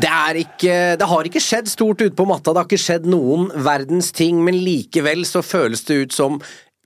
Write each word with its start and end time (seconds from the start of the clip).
Det, 0.00 0.40
ikke, 0.40 0.74
det 0.96 1.06
har 1.10 1.28
ikke 1.28 1.42
skjedd 1.44 1.68
stort 1.68 2.00
ute 2.00 2.16
på 2.16 2.24
matta, 2.28 2.54
det 2.54 2.62
har 2.62 2.68
ikke 2.68 2.80
skjedd 2.80 3.08
noen 3.10 3.50
verdens 3.66 4.10
ting, 4.16 4.40
men 4.46 4.56
likevel 4.56 5.26
så 5.28 5.42
føles 5.44 5.84
det 5.88 5.98
ut 6.04 6.16
som 6.16 6.38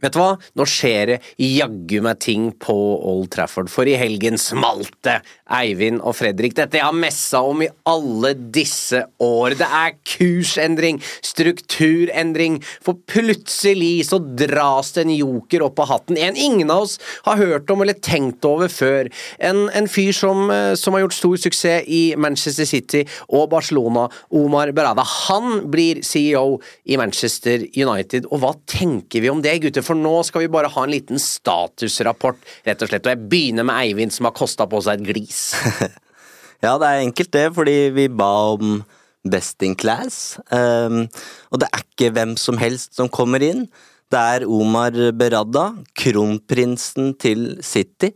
Vet 0.05 0.13
du 0.13 0.21
hva, 0.21 0.35
nå 0.59 0.67
skjer 0.69 1.15
det 1.15 1.17
jaggu 1.41 2.03
meg 2.05 2.19
ting 2.21 2.51
på 2.61 2.75
Old 3.09 3.31
Trafford, 3.33 3.71
for 3.73 3.89
i 3.89 3.97
helgen 3.97 4.37
smalt 4.41 4.93
det, 5.07 5.23
Eivind 5.55 6.03
og 6.05 6.17
Fredrik. 6.19 6.53
Dette 6.59 6.77
jeg 6.77 6.85
har 6.85 6.97
messa 6.97 7.41
om 7.45 7.63
i 7.65 7.71
alle 7.89 8.35
disse 8.53 9.01
år. 9.25 9.57
Det 9.57 9.69
er 9.81 9.95
kursendring, 10.09 11.01
strukturendring, 11.25 12.59
for 12.85 13.01
plutselig 13.09 14.07
så 14.11 14.19
dras 14.21 14.93
det 14.97 15.07
en 15.07 15.15
joker 15.15 15.65
opp 15.65 15.81
av 15.81 15.89
hatten. 15.95 16.21
En 16.21 16.37
ingen 16.37 16.73
av 16.73 16.85
oss 16.85 16.99
har 17.25 17.41
hørt 17.41 17.73
om 17.73 17.85
eller 17.85 17.97
tenkt 17.97 18.45
over 18.45 18.69
før. 18.73 19.09
En, 19.41 19.71
en 19.73 19.89
fyr 19.89 20.13
som, 20.17 20.51
eh, 20.53 20.75
som 20.81 20.97
har 20.97 21.07
gjort 21.07 21.17
stor 21.17 21.41
suksess 21.47 21.89
i 21.89 22.03
Manchester 22.21 22.69
City 22.69 23.05
og 23.31 23.49
Barcelona, 23.57 24.11
Omar 24.37 24.75
Berada. 24.77 25.05
Han 25.31 25.71
blir 25.73 26.03
CEO 26.05 26.61
i 26.85 27.01
Manchester 27.01 27.65
United, 27.73 28.29
og 28.29 28.45
hva 28.45 28.53
tenker 28.69 29.25
vi 29.25 29.33
om 29.33 29.41
det, 29.45 29.57
gutter? 29.65 29.85
For 29.85 29.94
nå 29.99 30.15
skal 30.27 30.45
vi 30.45 30.53
bare 30.53 30.71
ha 30.73 30.85
en 30.85 30.93
liten 30.93 31.21
statusrapport, 31.23 32.41
rett 32.67 32.83
og 32.85 32.91
slett. 32.91 33.07
Og 33.07 33.15
jeg 33.15 33.29
begynner 33.31 33.67
med 33.67 33.79
Eivind, 33.83 34.15
som 34.15 34.29
har 34.29 34.37
kosta 34.37 34.67
på 34.71 34.81
seg 34.85 35.03
et 35.03 35.13
glis. 35.13 35.45
Ja, 36.65 36.79
det 36.81 36.89
er 36.89 37.03
enkelt 37.03 37.33
det, 37.35 37.49
fordi 37.53 37.75
vi 37.93 38.07
ba 38.09 38.31
om 38.55 38.79
Best 39.29 39.61
in 39.67 39.75
Class. 39.77 40.39
Um, 40.49 41.03
og 41.53 41.61
det 41.61 41.69
er 41.69 41.83
ikke 41.83 42.09
hvem 42.17 42.39
som 42.41 42.57
helst 42.57 42.95
som 42.97 43.11
kommer 43.13 43.43
inn. 43.45 43.67
Det 44.09 44.21
er 44.21 44.47
Omar 44.49 44.97
Berada, 45.17 45.67
kronprinsen 45.93 47.13
til 47.21 47.59
City. 47.61 48.15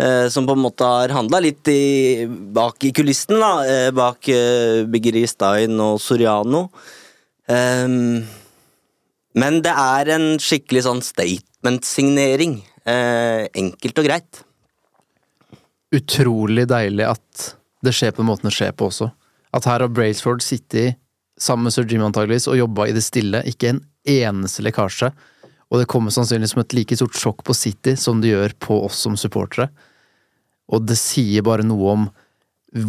eh, 0.00 0.28
som 0.28 0.46
på 0.48 0.56
en 0.56 0.62
måte 0.64 0.84
har 0.84 1.12
handla 1.12 1.40
litt 1.44 1.68
i, 1.68 2.26
bak 2.26 2.84
i 2.84 2.92
kulissene, 2.96 3.38
da. 3.38 3.50
eh, 3.68 3.90
bak 3.92 4.28
uh, 4.32 4.84
Biggeri 4.88 5.26
Stein 5.28 5.76
og 5.80 6.00
Soriano. 6.00 6.70
Um, 7.46 8.24
men 9.38 9.60
det 9.62 9.72
er 9.72 10.10
en 10.16 10.26
skikkelig 10.42 10.84
sånn 10.86 11.02
statement-signering. 11.04 12.60
Eh, 12.88 13.46
enkelt 13.60 13.98
og 14.00 14.06
greit. 14.08 14.44
utrolig 15.90 16.68
deilig 16.70 17.02
at 17.10 17.54
det 17.82 17.92
skjer 17.96 18.12
på 18.14 18.22
den 18.22 18.28
måten 18.30 18.46
det 18.46 18.54
skjer 18.54 18.72
på 18.78 18.86
også. 18.90 19.08
At 19.56 19.66
her 19.66 19.82
har 19.82 19.90
Brailsford 19.90 20.42
sittet 20.44 20.96
sammen 21.40 21.66
med 21.66 21.74
sir 21.74 21.86
Jim 21.88 22.04
antageligvis 22.06 22.46
og 22.46 22.58
jobba 22.60 22.86
i 22.86 22.94
det 22.94 23.02
stille, 23.02 23.40
ikke 23.48 23.72
en 23.72 23.80
eneste 24.06 24.62
lekkasje. 24.62 25.10
Og 25.70 25.80
det 25.80 25.88
kommer 25.90 26.14
sannsynligvis 26.14 26.54
som 26.54 26.62
et 26.62 26.76
like 26.78 26.98
stort 26.98 27.18
sjokk 27.18 27.42
på 27.46 27.56
City 27.58 27.96
som 27.98 28.20
det 28.22 28.30
gjør 28.32 28.54
på 28.62 28.78
oss 28.86 29.02
som 29.02 29.16
supportere. 29.18 29.68
Og 30.70 30.86
det 30.86 30.98
sier 31.00 31.42
bare 31.46 31.66
noe 31.66 31.94
om 31.96 32.06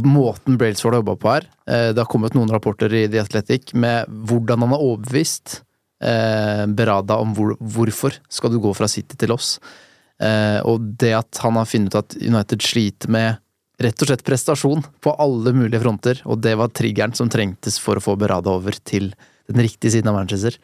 måten 0.05 0.59
Brailsford 0.61 0.93
har 0.93 1.01
jobba 1.01 1.17
på 1.17 1.33
her. 1.33 1.49
Eh, 1.65 1.89
Det 1.93 1.97
har 1.97 2.09
kommet 2.09 2.35
noen 2.37 2.53
rapporter 2.53 2.93
i 2.93 3.07
The 3.07 3.23
Athletic 3.23 3.73
med 3.73 4.05
hvordan 4.09 4.61
han 4.61 4.75
har 4.75 4.85
overbevist 4.85 5.63
eh, 6.01 6.65
Berada 6.67 7.19
om 7.21 7.35
hvor, 7.37 7.55
hvorfor 7.59 8.17
skal 8.29 8.53
du 8.53 8.59
gå 8.63 8.73
fra 8.77 8.89
City 8.91 9.17
til 9.19 9.33
oss. 9.35 9.55
Eh, 10.21 10.59
og 10.67 10.93
det 11.01 11.13
at 11.17 11.41
han 11.45 11.57
har 11.57 11.69
funnet 11.69 11.93
ut 11.93 12.01
at 12.01 12.17
United 12.21 12.65
sliter 12.65 13.11
med 13.13 13.39
rett 13.81 14.03
og 14.03 14.11
slett 14.11 14.25
prestasjon 14.25 14.83
på 15.01 15.13
alle 15.21 15.53
mulige 15.57 15.81
fronter, 15.81 16.21
og 16.29 16.43
det 16.45 16.53
var 16.59 16.73
triggeren 16.75 17.15
som 17.17 17.31
trengtes 17.31 17.79
for 17.81 17.97
å 17.97 18.03
få 18.03 18.17
Berada 18.19 18.53
over 18.53 18.77
til 18.85 19.09
den 19.49 19.63
riktige 19.65 19.95
siden 19.95 20.11
av 20.11 20.19
Manchester. 20.19 20.57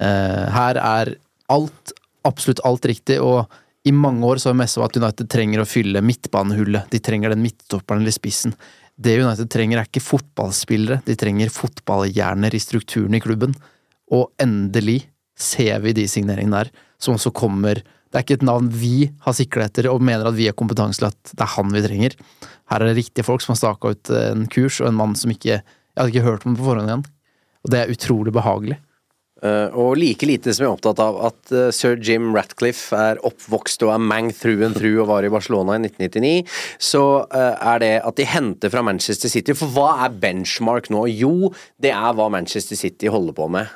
Eh, 0.00 0.44
her 0.52 0.80
er 0.80 1.14
alt, 1.52 1.94
absolutt 2.28 2.62
alt 2.68 2.86
riktig, 2.88 3.16
og 3.24 3.48
i 3.88 3.94
mange 3.96 4.26
år 4.28 4.36
så 4.36 4.50
har 4.50 4.58
vi 4.58 4.60
messa 4.60 4.80
om 4.80 4.86
at 4.86 4.96
United 5.00 5.30
trenger 5.32 5.62
å 5.62 5.68
fylle 5.68 6.04
midtbanehullet. 6.04 6.90
De 6.92 7.00
trenger 7.00 7.32
den 7.32 7.40
midtstopperen 7.44 8.04
eller 8.04 8.12
spissen. 8.12 8.52
Det 9.00 9.16
United 9.16 9.48
trenger 9.52 9.80
er 9.80 9.88
ikke 9.88 10.04
fotballspillere, 10.04 11.00
de 11.06 11.16
trenger 11.16 11.52
fotballhjerner 11.54 12.52
i 12.52 12.60
strukturen 12.60 13.16
i 13.16 13.22
klubben. 13.24 13.56
Og 14.14 14.30
endelig 14.42 15.04
ser 15.38 15.80
vi 15.84 15.94
de 15.96 16.06
signeringene 16.10 16.64
der, 16.64 16.70
som 17.00 17.16
også 17.16 17.32
kommer 17.32 17.80
Det 18.10 18.18
er 18.18 18.24
ikke 18.24 18.40
et 18.40 18.48
navn 18.48 18.66
vi 18.74 19.06
har 19.22 19.34
sikla 19.38 19.68
etter 19.68 19.86
og 19.86 20.02
mener 20.02 20.26
at 20.26 20.34
vi 20.34 20.48
er 20.50 20.56
kompetanse 20.58 20.98
til 20.98 21.06
at 21.06 21.30
det 21.30 21.44
er 21.44 21.52
han 21.52 21.68
vi 21.70 21.82
trenger. 21.84 22.16
Her 22.66 22.82
er 22.82 22.90
det 22.90 22.96
riktige 22.96 23.22
folk 23.22 23.44
som 23.44 23.52
har 23.54 23.60
staka 23.60 23.92
ut 23.94 24.10
en 24.10 24.48
kurs, 24.50 24.80
og 24.82 24.88
en 24.88 24.98
mann 24.98 25.14
som 25.14 25.30
ikke 25.30 25.60
Jeg 25.60 25.98
hadde 25.98 26.10
ikke 26.10 26.26
hørt 26.26 26.46
om 26.46 26.56
på 26.58 26.66
forhånd 26.66 26.90
igjen. 26.90 27.04
Og 27.62 27.70
det 27.70 27.78
er 27.78 27.92
utrolig 27.92 28.32
behagelig. 28.34 28.80
Eh, 29.40 29.76
og 29.78 29.96
like 29.96 30.26
lite 30.28 30.52
som 30.52 30.66
jeg 30.66 30.68
er 30.68 30.76
opptatt 30.76 31.00
av 31.00 31.18
at 31.30 31.52
eh, 31.54 31.70
sir 31.72 31.96
Jim 32.04 32.30
Ratcliffe 32.36 32.96
er 32.96 33.20
oppvokst 33.24 33.80
og 33.86 33.94
er 33.94 34.02
mang 34.02 34.28
through 34.36 34.64
and 34.66 34.76
through 34.76 35.00
og 35.00 35.08
var 35.14 35.24
i 35.24 35.32
Barcelona 35.32 35.78
i 35.78 35.84
1999, 35.86 36.50
så 36.90 37.04
eh, 37.24 37.54
er 37.72 37.82
det 37.82 37.92
at 38.04 38.18
de 38.20 38.28
henter 38.28 38.72
fra 38.72 38.84
Manchester 38.84 39.32
City. 39.32 39.56
For 39.56 39.72
hva 39.72 39.94
er 40.04 40.18
benchmark 40.20 40.90
nå? 40.92 41.06
Jo, 41.14 41.52
det 41.80 41.94
er 41.94 42.16
hva 42.16 42.28
Manchester 42.32 42.78
City 42.78 43.08
holder 43.12 43.36
på 43.36 43.48
med. 43.52 43.70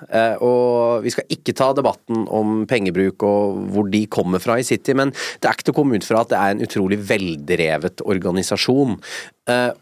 Og 0.44 1.04
vi 1.04 1.12
skal 1.12 1.30
ikke 1.32 1.54
ta 1.56 1.70
debatten 1.76 2.24
om 2.32 2.64
pengebruk 2.68 3.22
og 3.26 3.58
hvor 3.72 3.88
de 3.90 4.04
kommer 4.10 4.42
fra 4.42 4.58
i 4.60 4.66
City, 4.66 4.94
men 4.96 5.12
det 5.12 5.48
er 5.48 5.56
ikke 5.56 5.68
til 5.68 5.74
å 5.74 5.78
komme 5.78 5.98
ut 5.98 6.06
fra 6.06 6.22
at 6.22 6.32
det 6.32 6.40
er 6.40 6.54
en 6.54 6.64
utrolig 6.64 6.98
veldrevet 7.08 8.02
organisasjon. 8.04 8.96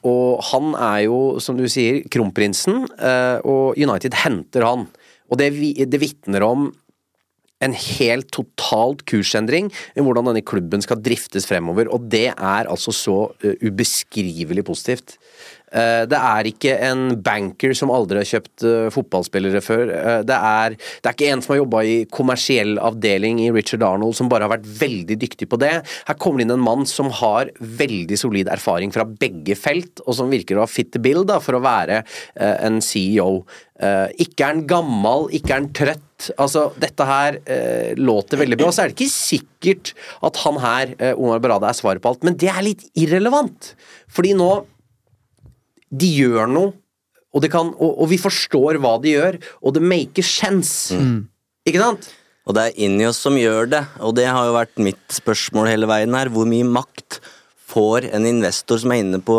Og 0.09 0.43
han 0.51 0.73
er 0.79 0.99
jo, 1.07 1.21
som 1.43 1.59
du 1.59 1.67
sier, 1.71 2.03
kronprinsen, 2.13 2.85
og 3.49 3.79
United 3.81 4.19
henter 4.25 4.67
han. 4.67 4.89
Og 5.33 5.41
det, 5.41 5.51
det 5.89 6.01
vitner 6.03 6.45
om 6.45 6.71
en 7.63 7.75
helt 7.79 8.31
totalt 8.35 9.05
kursendring 9.09 9.71
i 9.95 10.03
hvordan 10.03 10.29
denne 10.31 10.45
klubben 10.45 10.83
skal 10.85 11.01
driftes 11.03 11.47
fremover, 11.49 11.91
og 11.95 12.09
det 12.13 12.29
er 12.33 12.67
altså 12.67 12.95
så 12.95 13.19
eh, 13.45 13.55
ubeskrivelig 13.63 14.65
positivt. 14.67 15.17
Eh, 15.73 16.03
det 16.09 16.19
er 16.19 16.49
ikke 16.51 16.75
en 16.89 17.05
banker 17.25 17.73
som 17.77 17.93
aldri 17.95 18.21
har 18.21 18.29
kjøpt 18.29 18.67
eh, 18.69 18.89
fotballspillere 18.93 19.63
før. 19.65 19.93
Eh, 19.97 20.21
det, 20.29 20.37
er, 20.37 20.77
det 20.77 21.09
er 21.09 21.17
ikke 21.17 21.31
en 21.33 21.45
som 21.45 21.55
har 21.55 21.63
jobba 21.63 21.83
i 21.89 21.97
kommersiell 22.13 22.77
avdeling 22.83 23.41
i 23.45 23.51
Richard 23.55 23.85
Arnold 23.87 24.19
som 24.19 24.31
bare 24.33 24.49
har 24.49 24.55
vært 24.57 24.69
veldig 24.83 25.19
dyktig 25.25 25.49
på 25.53 25.61
det. 25.63 25.75
Her 26.09 26.21
kommer 26.21 26.43
det 26.43 26.49
inn 26.49 26.57
en 26.59 26.67
mann 26.67 26.87
som 26.89 27.11
har 27.23 27.53
veldig 27.59 28.21
solid 28.21 28.53
erfaring 28.53 28.93
fra 28.95 29.09
begge 29.09 29.57
felt, 29.59 30.05
og 30.07 30.17
som 30.19 30.33
virker 30.33 30.59
å 30.59 30.67
ha 30.67 30.71
fit 30.71 30.93
the 30.93 31.03
bill 31.03 31.25
da, 31.29 31.41
for 31.43 31.57
å 31.57 31.65
være 31.65 32.03
en 32.37 32.81
CEO. 32.85 33.45
Ikke 34.21 34.45
er 34.45 34.53
han 34.53 34.65
gammel, 34.71 35.29
ikke 35.35 35.55
er 35.55 35.61
han 35.61 35.71
trøtt. 35.75 36.09
Altså, 36.39 36.69
dette 36.81 37.07
her 37.07 37.39
eh, 37.51 37.95
låter 37.99 38.41
veldig 38.41 38.59
bra. 38.61 38.71
Så 38.73 38.85
er 38.85 38.91
det 38.91 38.99
ikke 38.99 39.15
sikkert 39.15 39.93
at 40.25 40.39
han 40.45 40.61
her, 40.63 40.95
eh, 40.99 41.17
Omar 41.17 41.43
Barada, 41.43 41.71
er 41.71 41.79
svaret 41.79 42.03
på 42.03 42.13
alt, 42.13 42.27
men 42.27 42.37
det 42.39 42.51
er 42.53 42.63
litt 42.67 42.85
irrelevant. 42.99 43.73
Fordi 44.13 44.35
nå 44.39 44.51
de 45.93 46.09
gjør 46.17 46.49
noe, 46.49 46.73
og, 47.33 47.41
det 47.45 47.51
kan, 47.53 47.71
og, 47.77 47.95
og 48.05 48.09
vi 48.11 48.19
forstår 48.21 48.77
hva 48.81 48.97
de 49.01 49.15
gjør, 49.15 49.39
og 49.65 49.75
det 49.77 49.83
maker 49.85 50.25
sense. 50.27 50.97
Ikke 51.69 51.81
sant? 51.81 52.09
Og 52.49 52.57
det 52.57 52.63
er 52.67 52.81
Ineos 52.89 53.21
som 53.23 53.37
gjør 53.39 53.69
det, 53.71 53.83
og 54.03 54.17
det 54.19 54.27
har 54.27 54.49
jo 54.49 54.57
vært 54.57 54.81
mitt 54.83 55.15
spørsmål 55.15 55.69
hele 55.71 55.87
veien 55.87 56.17
her. 56.17 56.29
Hvor 56.35 56.49
mye 56.51 56.67
makt 56.67 57.21
får 57.71 58.09
en 58.13 58.27
investor 58.27 58.81
som 58.83 58.93
er 58.93 59.05
inne 59.05 59.21
på 59.23 59.37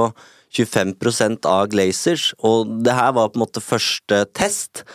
25% 0.56 1.46
av 1.50 1.68
Glazers? 1.74 2.30
Og 2.40 2.70
det 2.86 2.96
her 2.96 3.12
var 3.18 3.34
på 3.34 3.38
en 3.42 3.44
måte 3.44 3.62
første 3.62 4.24
test. 4.34 4.86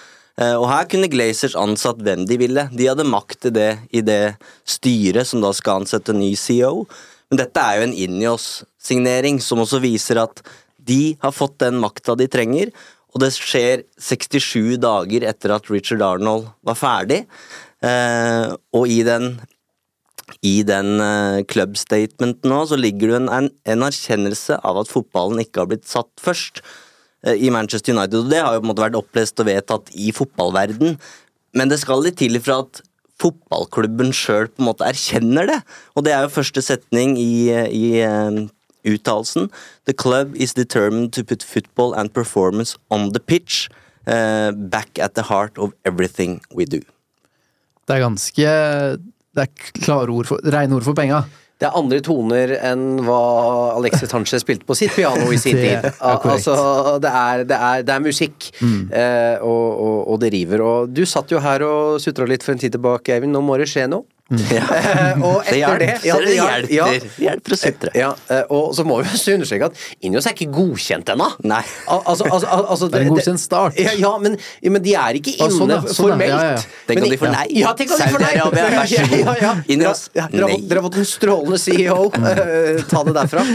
Eh, 0.40 0.55
Og 0.56 0.66
her 0.70 0.88
kunne 0.88 1.10
Glazers 1.12 1.56
ansatt 1.58 2.00
hvem 2.00 2.25
de 2.26 2.38
ville. 2.40 2.64
De 2.72 2.88
hadde 2.88 3.05
makt 3.06 3.43
til 3.44 3.55
det 3.58 3.70
i 3.93 4.00
det 4.00 4.38
styret 4.64 5.28
som 5.28 5.44
da 5.44 5.52
skal 5.52 5.82
ansette 5.82 6.16
ny 6.16 6.32
CEO. 6.34 6.87
Men 7.28 7.43
dette 7.43 7.60
er 7.60 7.76
jo 7.82 7.88
en 7.90 7.99
Ineos-signering 8.06 9.43
som 9.44 9.60
også 9.60 9.82
viser 9.84 10.22
at 10.22 10.40
de 10.88 11.02
har 11.23 11.35
fått 11.37 11.58
den 11.62 11.79
makta 11.82 12.17
de 12.19 12.29
trenger. 12.31 12.73
Og 13.14 13.23
det 13.23 13.32
skjer 13.37 13.85
67 14.00 14.76
dager 14.82 15.25
etter 15.29 15.55
at 15.55 15.70
Richard 15.73 16.05
Arnold 16.05 16.50
var 16.67 16.79
ferdig. 16.79 17.23
Eh, 17.85 18.50
og 18.75 18.90
i 18.90 19.00
den 19.06 19.37
i 20.44 20.61
den 20.67 20.99
eh, 21.00 21.44
club-statementen 21.49 22.52
nå, 22.52 22.58
så 22.69 22.76
ligger 22.76 23.12
det 23.12 23.17
en, 23.23 23.31
en, 23.32 23.49
en 23.73 23.87
erkjennelse 23.87 24.58
av 24.67 24.82
at 24.82 24.90
fotballen 24.93 25.40
ikke 25.43 25.62
har 25.62 25.70
blitt 25.70 25.88
satt 25.88 26.11
først 26.20 26.61
eh, 27.25 27.38
i 27.41 27.49
Manchester 27.55 27.96
United. 27.96 28.20
Og 28.20 28.32
det 28.32 28.43
har 28.44 28.56
jo 28.56 28.61
på 28.61 28.69
en 28.69 28.73
måte 28.75 28.84
vært 28.84 28.99
opplest 29.00 29.41
og 29.41 29.49
vedtatt 29.49 29.88
i 29.96 30.12
fotballverden, 30.14 30.99
men 31.56 31.73
det 31.73 31.81
skal 31.81 32.05
litt 32.05 32.20
til 32.20 32.37
for 32.44 32.67
at 32.67 32.82
fotballklubben 33.19 34.12
sjøl 34.14 34.50
erkjenner 34.84 35.49
det. 35.49 35.58
Og 35.96 36.05
det 36.06 36.14
er 36.14 36.26
jo 36.26 36.37
første 36.37 36.62
setning 36.62 37.17
i, 37.19 37.49
i 37.50 38.05
uh, 38.05 38.44
uttalelsen. 38.85 39.51
The 39.87 39.95
club 39.95 40.37
is 40.37 40.55
determined 40.55 41.13
to 41.13 41.25
put 41.25 41.43
football 41.43 41.95
and 41.95 42.13
performance 42.13 42.77
on 42.91 43.13
the 43.13 43.21
pitch. 43.21 43.69
uh, 44.09 44.53
back 44.53 44.99
at 44.99 45.15
the 45.15 45.23
heart 45.23 45.59
of 45.59 45.75
everything 45.85 46.41
we 46.55 46.65
do. 46.65 46.81
Det 47.89 47.97
er 47.97 48.05
ganske 48.05 48.49
Det 49.39 49.45
er 49.45 49.69
klare 49.85 50.13
ord 50.13 50.29
for 50.29 50.41
Rene 50.45 50.77
ord 50.77 50.85
for 50.85 50.97
penga. 50.97 51.23
Det 51.59 51.67
er 51.67 51.75
andre 51.75 51.99
toner 52.05 52.53
enn 52.69 53.01
hva 53.03 53.19
Alexis 53.75 54.13
Sanchez 54.13 54.45
spilte 54.45 54.67
på 54.67 54.77
sitt 54.79 54.93
piano 54.95 55.27
i 55.35 55.39
sin 55.43 55.57
tid. 55.65 55.89
altså, 55.99 56.55
det 57.03 57.11
er, 57.11 57.43
det 57.51 57.57
er, 57.59 57.83
det 57.83 57.95
er 57.97 58.05
musikk, 58.05 58.47
eh, 58.63 59.43
og, 59.43 59.65
og, 59.83 59.97
og 60.13 60.21
det 60.23 60.31
river. 60.37 60.63
Og 60.63 60.93
du 60.95 61.03
satt 61.07 61.35
jo 61.35 61.41
her 61.43 61.65
og 61.67 61.99
sutra 62.03 62.29
litt 62.31 62.47
for 62.47 62.55
en 62.55 62.63
tid 62.63 62.77
tilbake, 62.77 63.17
Eivind. 63.17 63.35
Nå 63.35 63.43
må 63.43 63.59
det 63.59 63.67
skje 63.73 63.89
noe. 63.91 64.07
Ja. 64.29 64.65
Eh, 64.99 65.21
og 65.25 65.45
etter 65.47 65.81
det 65.81 65.87
hjelper, 65.89 66.07
ja, 66.07 66.17
det 66.21 66.33
ja, 66.33 66.45
ja. 66.69 66.87
hjelper, 66.89 67.11
det 67.17 67.25
hjelper 67.25 67.55
å 67.55 67.57
sutre. 67.59 67.91
Ja, 67.97 68.09
eh, 68.33 68.51
og 68.55 68.73
så 68.77 68.85
må 68.87 68.99
vi 69.01 69.09
også 69.09 69.35
understreke 69.37 69.69
at 69.69 70.05
Injos 70.05 70.27
er 70.29 70.35
ikke 70.35 70.49
godkjent 70.53 71.13
ennå. 71.13 71.29
Al 71.49 71.63
altså, 71.99 72.27
altså, 72.27 72.49
altså, 72.59 72.89
Det 72.93 72.99
er 72.99 73.07
en 73.07 73.13
godkjent 73.15 73.43
start. 73.43 73.79
Ja, 73.81 73.95
ja, 73.99 74.11
men, 74.23 74.37
ja, 74.65 74.73
men 74.75 74.85
de 74.85 74.95
er 74.99 75.19
ikke 75.21 75.35
Ja, 75.35 75.49
inne 75.49 75.57
sånn, 75.57 75.73
sånn, 75.87 75.97
formelt. 75.99 76.33
Ja, 76.33 76.41
ja, 76.45 76.57
ja. 76.57 76.85
Tenk 76.89 77.05
om 77.05 77.13
de 77.13 77.19
får 77.21 77.33
nei. 77.35 77.47
Ja, 77.59 77.73
tenk 77.79 77.95
om 77.95 78.03
de 78.03 78.09
får 78.15 78.25
nei. 78.25 78.33
Vær 78.39 78.77
så 78.91 79.05
god. 79.05 79.17
Ja, 79.19 79.35
ja, 79.35 79.37
ja. 79.45 79.53
Ineos, 79.77 80.05
ja, 80.17 80.27
nei. 80.33 80.59
dere 80.65 80.83
har 80.83 80.87
fått 80.89 81.01
en 81.03 81.09
strålende 81.09 81.61
CEO. 81.63 82.09
eh, 82.33 82.85
ta 82.91 83.05
det 83.09 83.17
derfra. 83.19 83.47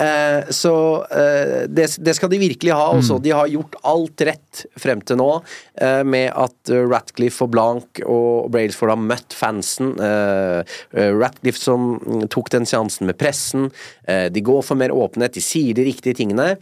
Eh, 0.00 0.52
så 0.56 0.74
eh, 1.16 1.56
det, 1.68 1.88
det 2.00 2.16
skal 2.18 2.32
de 2.32 2.42
virkelig 2.42 2.74
ha. 2.76 2.90
Også. 2.98 3.20
De 3.22 3.34
har 3.36 3.50
gjort 3.50 3.78
alt 3.88 4.26
rett 4.28 4.64
frem 4.80 5.02
til 5.06 5.20
nå, 5.20 5.30
eh, 5.80 6.02
med 6.04 6.30
at 6.34 6.72
eh, 6.72 6.84
Ratcliffe 6.90 7.46
og 7.46 7.54
Blank 7.54 8.02
og 8.06 8.50
Brailsford 8.52 8.94
har 8.94 9.00
møtt 9.00 9.36
fansen. 9.36 9.94
Eh, 10.10 10.64
eh, 11.00 11.12
Ratcliffe 11.16 11.60
som 11.60 11.94
mm, 11.98 12.26
tok 12.32 12.50
den 12.54 12.66
seansen 12.68 13.08
med 13.10 13.18
pressen. 13.20 13.70
Eh, 14.04 14.26
de 14.32 14.42
går 14.44 14.64
for 14.66 14.80
mer 14.80 14.94
åpenhet, 14.94 15.36
de 15.36 15.44
sier 15.44 15.76
de 15.76 15.86
riktige 15.88 16.18
tingene. 16.22 16.54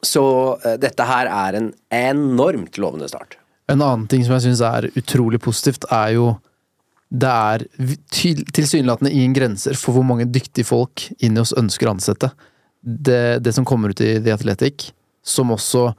Så 0.00 0.22
dette 0.80 1.04
her 1.04 1.28
er 1.28 1.56
en 1.58 1.66
enormt 1.92 2.78
lovende 2.80 3.10
start. 3.10 3.36
En 3.68 3.82
annen 3.82 4.06
ting 4.08 4.22
som 4.24 4.38
jeg 4.38 4.46
syns 4.46 4.62
er 4.64 4.88
utrolig 4.96 5.42
positivt, 5.42 5.84
er 5.92 6.14
jo 6.16 6.32
Det 7.12 7.28
er 7.28 7.66
tilsynelatende 8.56 9.10
ingen 9.12 9.34
grenser 9.36 9.76
for 9.76 9.92
hvor 9.92 10.06
mange 10.08 10.24
dyktige 10.32 10.64
folk 10.64 11.10
Ineos 11.20 11.52
ønsker 11.52 11.90
å 11.90 11.92
ansette. 11.92 12.30
Det, 12.80 13.44
det 13.44 13.52
som 13.52 13.66
kommer 13.68 13.92
ut 13.92 14.00
i 14.00 14.14
The 14.16 14.32
Athletic, 14.32 14.94
som 15.20 15.52
også 15.52 15.90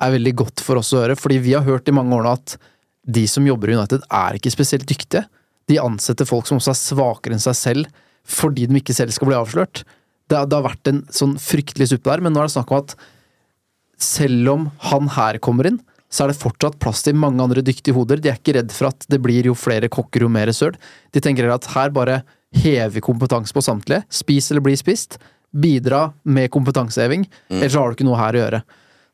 er 0.00 0.14
veldig 0.14 0.32
godt 0.40 0.62
for 0.64 0.80
oss 0.80 0.94
å 0.96 1.02
høre, 1.02 1.18
fordi 1.18 1.42
vi 1.44 1.52
har 1.52 1.66
hørt 1.66 1.90
i 1.90 1.94
mange 1.94 2.16
år 2.16 2.24
nå 2.24 2.32
at 2.32 2.56
de 3.04 3.26
som 3.28 3.46
jobber 3.46 3.68
i 3.68 3.76
United, 3.76 4.00
er 4.08 4.38
ikke 4.38 4.54
spesielt 4.54 4.88
dyktige. 4.88 5.26
De 5.70 5.78
ansetter 5.78 6.26
folk 6.28 6.46
som 6.48 6.58
også 6.58 6.72
er 6.74 6.80
svakere 6.80 7.36
enn 7.36 7.42
seg 7.42 7.54
selv, 7.58 7.86
fordi 8.26 8.66
de 8.70 8.80
ikke 8.80 8.94
selv 8.96 9.12
skal 9.14 9.28
bli 9.30 9.36
avslørt. 9.38 9.84
Det, 10.28 10.36
har- 10.38 10.46
det 10.46 10.56
har 10.58 10.66
vært 10.70 10.88
en 10.90 11.02
sånn 11.12 11.36
fryktelig 11.42 11.90
suppe 11.92 12.10
der, 12.10 12.20
men 12.24 12.32
nå 12.34 12.40
er 12.42 12.48
det 12.50 12.54
snakk 12.56 12.70
om 12.72 12.82
at 12.82 12.94
selv 14.02 14.48
om 14.50 14.68
han 14.90 15.08
her 15.14 15.38
kommer 15.42 15.68
inn, 15.70 15.80
så 16.12 16.24
er 16.26 16.32
det 16.32 16.40
fortsatt 16.42 16.78
plass 16.82 17.02
til 17.06 17.16
mange 17.16 17.40
andre 17.40 17.62
dyktige 17.64 17.94
hoder. 17.96 18.20
De 18.20 18.28
er 18.28 18.36
ikke 18.36 18.56
redd 18.58 18.72
for 18.74 18.90
at 18.90 19.06
det 19.08 19.20
blir 19.24 19.46
jo 19.48 19.54
flere 19.56 19.88
kokker, 19.92 20.26
jo 20.26 20.28
mer 20.32 20.50
søl. 20.52 20.74
De 21.14 21.22
tenker 21.24 21.48
at 21.54 21.68
her 21.72 21.92
bare 21.94 22.18
hever 22.52 23.00
kompetanse 23.04 23.54
på 23.56 23.62
samtlige. 23.64 24.02
Spis 24.12 24.50
eller 24.52 24.60
bli 24.66 24.74
spist. 24.76 25.16
Bidra 25.52 26.10
med 26.24 26.50
kompetanseheving. 26.52 27.24
Ellers 27.52 27.78
har 27.78 27.88
du 27.88 27.96
ikke 27.96 28.08
noe 28.08 28.20
her 28.20 28.36
å 28.36 28.42
gjøre. 28.42 28.62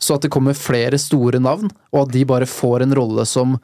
Så 0.02 0.14
at 0.16 0.24
det 0.26 0.30
kommer 0.34 0.54
flere 0.58 0.98
store 1.02 1.38
navn, 1.42 1.70
og 1.92 2.04
at 2.06 2.12
de 2.14 2.24
bare 2.26 2.46
får 2.50 2.82
en 2.86 2.94
rolle 2.98 3.24
som 3.26 3.56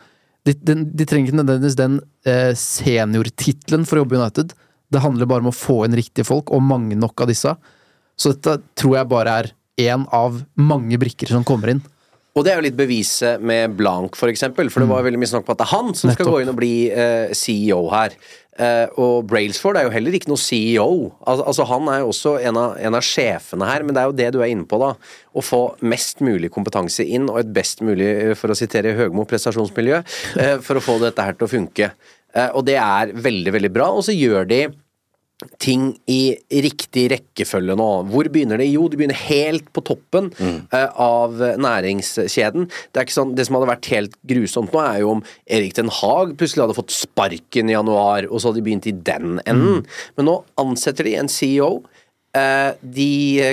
De, 0.45 0.53
de, 0.53 0.77
de 0.93 1.07
trenger 1.09 1.31
ikke 1.31 1.41
nødvendigvis 1.41 1.79
den 1.79 1.99
eh, 2.29 2.53
seniortittelen 2.59 3.87
for 3.89 3.97
å 3.97 4.05
jobbe 4.05 4.19
i 4.19 4.21
United. 4.21 4.53
Det 4.93 5.01
handler 5.01 5.29
bare 5.31 5.45
om 5.47 5.51
å 5.51 5.57
få 5.57 5.83
inn 5.87 5.97
riktige 5.97 6.29
folk, 6.29 6.53
og 6.53 6.65
mange 6.65 6.99
nok 6.99 7.25
av 7.25 7.31
disse. 7.33 7.55
Så 8.21 8.35
dette 8.35 8.59
tror 8.79 8.99
jeg 8.99 9.11
bare 9.11 9.39
er 9.41 9.51
én 9.81 10.05
av 10.15 10.43
mange 10.61 11.01
brikker 11.01 11.33
som 11.33 11.47
kommer 11.47 11.73
inn. 11.73 11.81
Og 12.35 12.43
det 12.43 12.51
er 12.51 12.59
jo 12.59 12.65
litt 12.67 12.79
beviset 12.79 13.43
med 13.47 13.77
Blanc, 13.79 14.17
for 14.19 14.27
eksempel. 14.27 14.67
For 14.73 14.83
det 14.83 14.91
var 14.91 15.05
veldig 15.07 15.21
mye 15.23 15.31
snakk 15.31 15.45
på 15.47 15.55
at 15.55 15.61
det 15.61 15.69
er 15.69 15.77
han 15.77 15.93
som 15.95 16.11
skal 16.11 16.25
Nettopp. 16.27 16.33
gå 16.35 16.41
inn 16.43 16.51
og 16.51 16.57
bli 16.59 16.73
eh, 16.91 17.31
CEO 17.31 17.85
her. 17.93 18.17
Eh, 18.59 18.91
og 19.03 19.29
Brailsford 19.31 19.79
er 19.79 19.87
jo 19.87 19.93
heller 19.95 20.17
ikke 20.19 20.31
noe 20.33 20.43
CEO. 20.43 21.13
Al 21.31 21.45
altså 21.47 21.67
Han 21.71 21.87
er 21.91 22.03
jo 22.03 22.11
også 22.11 22.35
en 22.51 22.59
av, 22.59 22.75
en 22.79 22.99
av 22.99 23.07
sjefene 23.07 23.69
her, 23.71 23.87
men 23.87 23.95
det 23.95 24.03
er 24.03 24.11
jo 24.11 24.19
det 24.19 24.29
du 24.35 24.41
er 24.43 24.51
inne 24.51 24.67
på, 24.67 24.81
da. 24.83 24.91
Å 25.31 25.47
få 25.47 25.63
mest 25.87 26.23
mulig 26.27 26.51
kompetanse 26.55 27.07
inn, 27.07 27.31
og 27.31 27.39
et 27.45 27.55
best 27.55 27.87
mulig, 27.87 28.11
eh, 28.11 28.35
for 28.39 28.51
å 28.51 28.59
sitere 28.59 28.97
Høgmo, 28.99 29.27
prestasjonsmiljø, 29.31 30.03
eh, 30.43 30.57
for 30.59 30.79
å 30.79 30.85
få 30.91 30.99
dette 31.07 31.23
her 31.23 31.39
til 31.39 31.47
å 31.47 31.53
funke. 31.55 31.93
Eh, 32.35 32.51
og 32.51 32.67
det 32.67 32.81
er 32.83 33.15
veldig, 33.15 33.55
veldig 33.61 33.73
bra. 33.79 33.93
Og 33.95 34.03
så 34.07 34.15
gjør 34.15 34.51
de 34.51 34.65
ting 35.61 35.89
i 36.11 36.37
riktig 36.65 37.09
rekkefølge 37.13 37.75
nå. 37.79 37.89
Hvor 38.11 38.29
begynner 38.33 38.61
det? 38.61 38.69
Jo, 38.71 38.87
det 38.89 38.99
begynner 39.01 39.19
helt 39.27 39.67
på 39.75 39.83
toppen 39.85 40.31
eh, 40.41 40.87
av 41.01 41.41
næringskjeden. 41.61 42.69
Det 42.71 43.01
er 43.01 43.09
ikke 43.09 43.17
sånn, 43.17 43.35
det 43.37 43.49
som 43.49 43.59
hadde 43.59 43.71
vært 43.73 43.91
helt 43.93 44.15
grusomt 44.31 44.75
nå, 44.75 44.83
er 44.85 45.03
jo 45.03 45.17
om 45.17 45.25
Erik 45.45 45.75
Den 45.79 45.93
Haag 45.93 46.37
plutselig 46.39 46.67
hadde 46.67 46.79
fått 46.79 46.95
sparken 46.95 47.73
i 47.73 47.77
januar, 47.77 48.29
og 48.31 48.41
så 48.41 48.51
hadde 48.51 48.63
de 48.63 48.69
begynt 48.69 48.89
i 48.91 48.97
den 49.11 49.41
enden. 49.45 49.83
Men 50.19 50.31
nå 50.31 50.39
ansetter 50.61 51.09
de 51.09 51.17
en 51.19 51.33
CEO. 51.33 51.73
Eh, 52.35 52.71
de 52.83 53.11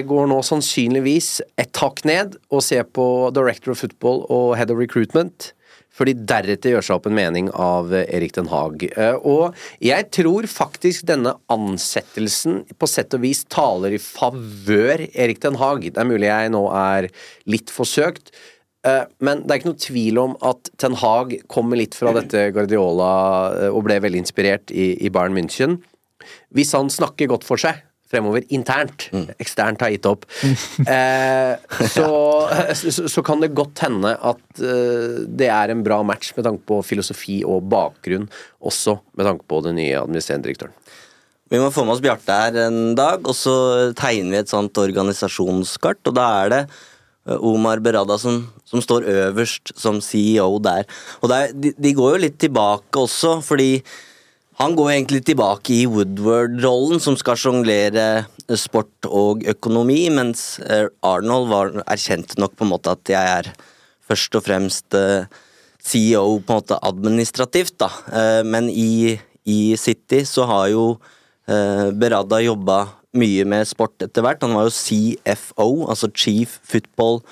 går 0.10 0.30
nå 0.32 0.40
sannsynligvis 0.46 1.36
et 1.62 1.82
hakk 1.82 2.06
ned 2.08 2.38
og 2.50 2.64
ser 2.66 2.88
på 2.90 3.06
Director 3.36 3.76
of 3.76 3.84
Football 3.84 4.24
og 4.30 4.56
Head 4.58 4.74
of 4.74 4.82
Recruitment. 4.82 5.52
Før 5.92 6.08
de 6.08 6.14
deretter 6.30 6.72
gjør 6.72 6.86
seg 6.88 6.96
opp 6.96 7.08
en 7.10 7.18
mening 7.18 7.50
av 7.52 7.92
eh, 7.94 8.06
Erik 8.16 8.32
Den 8.38 8.48
Haag. 8.52 8.86
Eh, 8.96 9.18
Og 9.28 9.58
jeg 9.84 10.08
tror 10.16 10.48
faktisk 10.48 11.04
denne 11.10 11.34
ansettelsen 11.52 12.62
på 12.80 12.88
sett 12.90 13.14
og 13.18 13.26
vis 13.26 13.44
taler 13.52 13.98
i 13.98 14.02
favør 14.02 15.04
Erik 15.12 15.42
Den 15.44 15.60
Haag. 15.60 15.90
Det 15.92 16.00
er 16.00 16.08
mulig 16.08 16.30
jeg 16.32 16.54
nå 16.56 16.64
er 16.80 17.10
litt 17.52 17.74
forsøkt. 17.76 18.32
eh, 18.88 19.04
Men 19.20 19.44
det 19.44 19.52
er 19.52 19.60
ikke 19.62 19.74
noe 19.74 19.84
tvil 19.84 20.22
om 20.24 20.38
at 20.48 20.72
Ten 20.80 20.96
Hag 21.04 21.36
kommer 21.52 21.78
litt 21.78 21.96
fra 22.00 22.16
dette 22.16 22.48
Guardiola 22.56 23.12
og 23.70 23.84
ble 23.86 24.00
veldig 24.00 24.24
inspirert 24.24 24.72
i, 24.72 24.94
i 25.06 25.12
Bayern 25.12 25.36
München. 25.36 25.82
Hvis 26.56 26.72
han 26.78 26.88
snakker 26.94 27.28
godt 27.34 27.44
for 27.44 27.60
seg 27.60 27.84
fremover 28.12 28.46
internt, 28.54 29.08
eksternt 29.42 29.82
har 29.84 29.94
gitt 29.94 30.08
opp, 30.10 30.28
eh, 30.96 31.56
så, 31.92 32.10
så, 32.76 33.08
så 33.12 33.24
kan 33.26 33.44
det 33.44 33.54
godt 33.58 33.84
hende 33.86 34.14
at 34.16 34.62
eh, 34.62 35.24
det 35.28 35.50
er 35.52 35.74
en 35.74 35.86
bra 35.86 36.02
match 36.06 36.36
med 36.38 36.48
tanke 36.48 36.68
på 36.68 36.82
filosofi 36.86 37.42
og 37.48 37.66
bakgrunn, 37.72 38.30
også 38.62 39.00
med 39.16 39.30
tanke 39.30 39.48
på 39.50 39.64
den 39.66 39.80
nye 39.80 39.98
administrerende 40.04 40.50
direktøren. 40.50 40.78
Vi 41.52 41.60
må 41.60 41.68
få 41.74 41.84
med 41.84 41.98
oss 41.98 42.04
Bjarte 42.04 42.32
her 42.32 42.56
en 42.70 42.94
dag, 42.96 43.26
og 43.28 43.36
så 43.36 43.54
tegner 44.00 44.38
vi 44.38 44.40
et 44.40 44.52
sånt 44.52 44.78
organisasjonskart. 44.80 46.00
Og 46.08 46.16
da 46.16 46.28
er 46.46 46.54
det 46.54 46.60
eh, 46.64 47.36
Omar 47.36 47.82
Berada 47.84 48.16
som, 48.22 48.46
som 48.64 48.84
står 48.84 49.10
øverst 49.12 49.74
som 49.76 50.00
CEO 50.00 50.62
der. 50.64 50.88
Og 51.20 51.28
det 51.28 51.42
er, 51.42 51.58
de, 51.66 51.74
de 51.76 51.92
går 51.98 52.16
jo 52.16 52.22
litt 52.24 52.40
tilbake 52.40 53.04
også, 53.04 53.42
fordi 53.44 53.82
han 54.60 54.76
går 54.76 54.92
egentlig 54.92 55.22
tilbake 55.26 55.74
i 55.74 55.86
Woodward-rollen, 55.90 57.00
som 57.00 57.16
skal 57.20 57.40
sjonglere 57.40 58.08
eh, 58.20 58.58
sport 58.60 59.08
og 59.08 59.46
økonomi, 59.48 60.04
mens 60.14 60.60
eh, 60.66 60.90
Arnold 61.08 61.48
var, 61.52 61.72
erkjent 61.88 62.36
nok 62.42 62.58
på 62.58 62.68
en 62.68 62.74
måte 62.74 62.94
at 62.94 63.14
jeg 63.14 63.32
er 63.40 63.52
først 64.12 64.36
og 64.36 64.46
fremst 64.46 64.98
eh, 64.98 65.24
CEO 65.82 66.42
på 66.44 66.52
en 66.52 66.60
måte 66.60 66.78
administrativt, 66.86 67.80
da. 67.82 67.90
Men 68.46 68.68
i, 68.70 69.16
i 69.50 69.74
City 69.82 70.20
så 70.30 70.46
har 70.46 70.68
jo 70.70 70.84
Berada 71.98 72.38
jobba 72.38 72.84
mye 73.18 73.48
med 73.50 73.66
sport 73.66 74.06
etter 74.06 74.22
hvert. 74.22 74.44
Han 74.46 74.54
var 74.54 74.68
jo 74.68 74.76
CFO, 74.76 75.88
altså 75.90 76.12
Chief 76.14 76.60
Football 76.62 77.24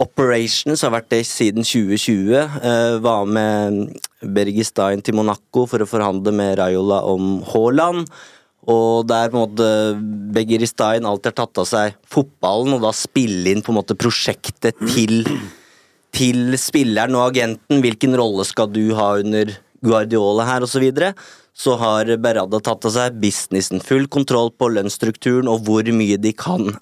Operations, 0.00 0.80
har 0.80 0.94
vært 0.94 1.10
det 1.12 1.24
siden 1.28 1.66
2020. 1.66 2.32
Eh, 2.40 2.98
var 3.04 3.26
med 3.28 3.98
Bergistein 4.24 5.02
til 5.04 5.18
Monaco 5.18 5.66
for 5.68 5.84
å 5.84 5.88
forhandle 5.88 6.32
med 6.32 6.56
Raiola 6.60 7.02
om 7.08 7.42
Haaland. 7.52 8.08
Og 8.70 9.06
der 9.08 9.30
på 9.32 9.38
en 9.38 9.44
måte 9.44 9.68
Begiristein 10.34 11.08
alltid 11.08 11.32
har 11.32 11.38
tatt 11.42 11.60
av 11.62 11.68
seg 11.68 11.96
fotballen, 12.08 12.76
og 12.76 12.84
da 12.84 12.92
spille 12.96 13.52
inn 13.52 13.64
på 13.64 13.72
en 13.72 13.80
måte 13.80 13.96
prosjektet 13.98 14.78
til, 14.92 15.24
til 16.16 16.56
spilleren 16.60 17.16
og 17.16 17.30
agenten. 17.30 17.80
Hvilken 17.84 18.16
rolle 18.20 18.46
skal 18.48 18.70
du 18.72 18.94
ha 18.96 19.14
under 19.20 19.52
Guardiola 19.84 20.46
her, 20.48 20.64
osv. 20.64 20.76
Så, 20.76 20.84
videre. 20.84 21.12
så 21.56 21.76
har 21.80 22.14
Berada 22.20 22.60
tatt 22.60 22.88
av 22.88 22.96
seg 22.96 23.20
businessen. 23.20 23.84
Full 23.84 24.08
kontroll 24.12 24.52
på 24.56 24.72
lønnsstrukturen 24.76 25.48
og 25.50 25.64
hvor 25.68 25.92
mye 25.96 26.20
de 26.20 26.32
kan. 26.36 26.72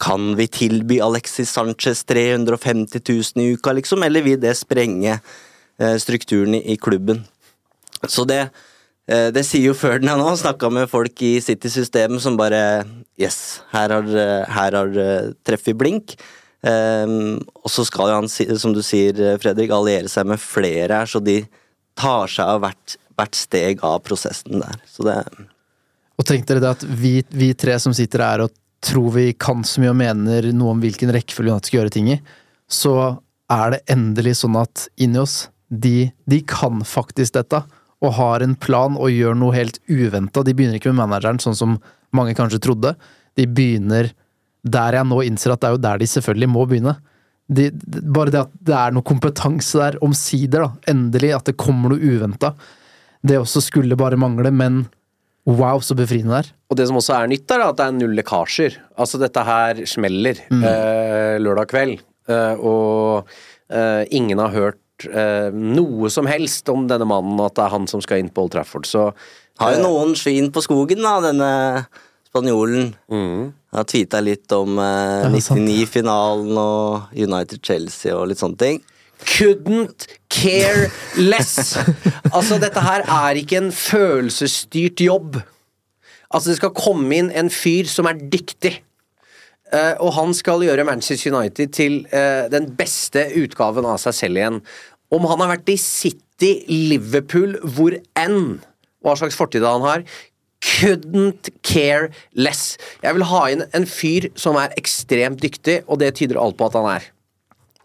Kan 0.00 0.32
vi 0.38 0.48
tilby 0.50 1.00
Alexis 1.00 1.52
Sanchez 1.54 2.04
350 2.04 3.00
000 3.08 3.44
i 3.44 3.52
uka, 3.54 3.72
liksom, 3.72 4.02
eller 4.02 4.24
vil 4.26 4.40
det 4.40 4.56
sprenge 4.58 5.20
eh, 5.78 5.96
strukturen 6.02 6.56
i, 6.58 6.76
klubben? 6.76 7.24
Så 8.06 8.24
det 8.26 8.48
Eh, 9.08 9.30
det 9.32 9.44
sier 9.48 9.70
jo 9.70 9.76
Ferdinand 9.76 10.20
òg. 10.20 10.36
Snakka 10.36 10.70
med 10.72 10.90
folk 10.90 11.22
i 11.24 11.38
City-systemet 11.44 12.22
som 12.24 12.36
bare 12.38 12.84
Yes, 13.18 13.62
her 13.72 13.90
har, 13.96 14.10
her 14.52 14.76
har 14.78 14.98
eh, 15.02 15.30
treff 15.46 15.70
i 15.72 15.76
blink. 15.76 16.18
Um, 16.58 17.38
og 17.62 17.70
så 17.70 17.84
skal 17.86 18.10
jo 18.10 18.16
han, 18.16 18.28
som 18.28 18.72
du 18.74 18.80
sier, 18.82 19.14
Fredrik, 19.38 19.70
alliere 19.70 20.10
seg 20.10 20.26
med 20.26 20.42
flere 20.42 20.96
her, 21.00 21.06
så 21.06 21.20
de 21.22 21.36
tar 21.98 22.30
seg 22.32 22.50
av 22.50 22.64
hvert, 22.64 22.96
hvert 23.14 23.38
steg 23.38 23.84
av 23.86 24.00
prosessen 24.02 24.58
der. 24.64 24.80
Så 24.90 25.06
det 25.06 25.20
Og 26.18 26.26
tenk 26.26 26.48
dere 26.48 26.64
det 26.64 26.72
at 26.74 26.82
vi, 26.82 27.20
vi, 27.30 27.52
tre 27.54 27.78
som 27.78 27.94
sitter 27.94 28.26
her 28.26 28.42
og 28.48 28.54
tror 28.84 29.10
vi 29.16 29.32
kan 29.34 29.64
så 29.66 29.82
mye 29.82 29.92
og 29.92 29.98
mener 29.98 30.50
noe 30.54 30.74
om 30.74 30.82
hvilken 30.82 31.10
rekkefølge 31.14 31.54
United 31.54 31.70
skal 31.70 31.80
gjøre 31.80 31.94
ting 31.94 32.12
i, 32.14 32.18
så 32.70 32.94
er 33.50 33.74
det 33.74 33.84
endelig 33.90 34.38
sånn 34.42 34.58
at 34.60 34.86
inni 35.00 35.20
oss, 35.22 35.48
de, 35.68 36.10
de 36.28 36.40
kan 36.48 36.80
faktisk 36.86 37.36
dette 37.36 37.62
og 38.04 38.14
har 38.14 38.44
en 38.44 38.54
plan 38.56 38.94
og 38.96 39.10
gjør 39.10 39.36
noe 39.36 39.56
helt 39.56 39.80
uventa. 39.90 40.44
De 40.46 40.54
begynner 40.54 40.78
ikke 40.78 40.92
med 40.92 41.02
manageren, 41.02 41.40
sånn 41.42 41.56
som 41.58 41.76
mange 42.14 42.36
kanskje 42.38 42.60
trodde. 42.62 42.94
De 43.36 43.46
begynner 43.50 44.12
der 44.68 44.98
jeg 44.98 45.08
nå 45.08 45.22
innser 45.26 45.54
at 45.54 45.62
det 45.62 45.68
er 45.68 45.76
jo 45.76 45.82
der 45.82 46.00
de 46.00 46.08
selvfølgelig 46.10 46.50
må 46.52 46.66
begynne. 46.68 46.94
De, 47.48 47.70
bare 48.14 48.32
det 48.34 48.42
at 48.44 48.54
det 48.68 48.76
er 48.76 48.94
noe 48.94 49.06
kompetanse 49.06 49.80
der, 49.80 49.98
omsider, 50.04 50.66
da. 50.66 50.92
Endelig, 50.92 51.32
at 51.34 51.48
det 51.48 51.56
kommer 51.60 51.94
noe 51.94 52.14
uventa. 52.14 52.52
Det 53.24 53.40
også 53.40 53.64
skulle 53.64 53.98
bare 53.98 54.20
mangle, 54.20 54.52
men 54.54 54.84
wow, 55.48 55.80
så 55.84 55.96
befriende 55.96 56.34
det 56.34 56.40
er. 56.42 56.50
Og 56.68 56.78
det 56.78 56.88
som 56.90 56.98
også 57.00 57.14
er 57.16 57.30
nytt, 57.32 57.48
er 57.54 57.64
at 57.64 57.78
det 57.78 57.86
er 57.86 57.96
null 57.96 58.16
lekkasjer. 58.18 58.76
Altså, 59.00 59.20
dette 59.22 59.44
her 59.46 59.84
smeller 59.88 60.42
mm. 60.50 60.64
eh, 60.68 61.36
lørdag 61.40 61.70
kveld, 61.70 62.02
eh, 62.28 62.60
og 62.60 63.30
eh, 63.72 64.04
ingen 64.18 64.42
har 64.42 64.52
hørt 64.54 65.08
eh, 65.08 65.48
noe 65.54 66.10
som 66.12 66.28
helst 66.28 66.68
om 66.72 66.88
denne 66.90 67.08
mannen, 67.08 67.40
at 67.44 67.56
det 67.56 67.64
er 67.64 67.74
han 67.76 67.88
som 67.90 68.02
skal 68.04 68.22
inn 68.22 68.32
på 68.32 68.44
Old 68.44 68.56
Trafford. 68.56 68.88
Så 68.88 69.08
Har 69.62 69.76
jo 69.76 69.86
noen 69.86 70.14
svin 70.18 70.52
på 70.54 70.62
skogen, 70.64 71.00
da, 71.04 71.16
denne 71.24 71.50
spanjolen. 72.28 72.92
Mm. 73.10 73.48
Har 73.74 73.88
tweeta 73.88 74.20
litt 74.24 74.52
om 74.56 74.78
eh, 74.82 75.32
99-finalen 75.32 76.60
og 76.60 77.16
United-Chelsea 77.16 78.16
og 78.16 78.28
litt 78.30 78.42
sånne 78.42 78.60
ting. 78.60 78.80
Couldn't 79.26 80.06
care 80.30 80.90
less! 81.16 81.76
altså, 82.36 82.58
dette 82.62 82.82
her 82.84 83.06
er 83.06 83.40
ikke 83.40 83.60
en 83.60 83.72
følelsesstyrt 83.74 85.00
jobb. 85.02 85.40
Altså, 86.28 86.50
det 86.50 86.58
skal 86.60 86.76
komme 86.76 87.10
inn 87.16 87.32
en 87.32 87.50
fyr 87.52 87.88
som 87.90 88.08
er 88.10 88.20
dyktig. 88.20 88.78
Uh, 89.68 89.98
og 90.00 90.14
han 90.16 90.32
skal 90.32 90.62
gjøre 90.64 90.86
Manchester 90.88 91.34
United 91.34 91.74
til 91.76 92.00
uh, 92.08 92.46
den 92.48 92.70
beste 92.78 93.26
utgaven 93.36 93.84
av 93.88 93.98
seg 94.00 94.16
selv 94.16 94.40
igjen. 94.40 94.62
Om 95.12 95.28
han 95.28 95.44
har 95.44 95.52
vært 95.56 95.68
i 95.72 95.76
City, 95.80 96.54
Liverpool, 96.68 97.58
hvor 97.76 97.96
enn, 98.16 98.58
hva 99.04 99.14
slags 99.18 99.36
fortid 99.36 99.66
han 99.66 99.84
har, 99.84 100.06
couldn't 100.64 101.50
care 101.62 102.08
less. 102.32 102.76
Jeg 103.02 103.14
vil 103.16 103.28
ha 103.30 103.44
inn 103.52 103.66
en 103.76 103.86
fyr 103.88 104.30
som 104.38 104.58
er 104.60 104.74
ekstremt 104.80 105.42
dyktig, 105.44 105.82
og 105.86 106.00
det 106.02 106.14
tyder 106.18 106.40
alt 106.40 106.58
på 106.58 106.68
at 106.68 106.78
han 106.78 106.90
er. 106.96 107.12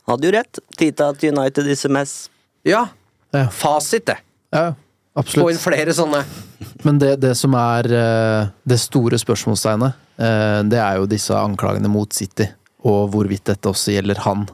Hadde 0.10 0.30
jo 0.30 0.36
rett. 0.36 0.62
Tita 0.78 1.10
at 1.14 1.24
United 1.24 1.68
SMS. 1.74 2.30
Ja. 2.68 2.88
ja. 3.32 3.48
Fasit, 3.52 4.06
det. 4.10 4.18
Ja, 4.54 4.74
absolutt. 5.16 5.46
Få 5.46 5.52
inn 5.54 5.62
flere 5.62 5.96
sånne. 5.96 6.24
Men 6.84 7.00
det, 7.00 7.16
det 7.24 7.34
som 7.40 7.56
er 7.60 7.88
uh, 7.92 8.52
det 8.68 8.80
store 8.84 9.20
spørsmålstegnet 9.22 10.04
Eh, 10.18 10.60
det 10.70 10.82
er 10.82 11.00
jo 11.00 11.10
disse 11.10 11.38
anklagene 11.38 11.90
mot 11.92 12.12
City, 12.14 12.48
og 12.86 13.08
hvorvidt 13.14 13.48
dette 13.50 13.72
også 13.72 13.96
gjelder 13.96 14.22
han. 14.28 14.46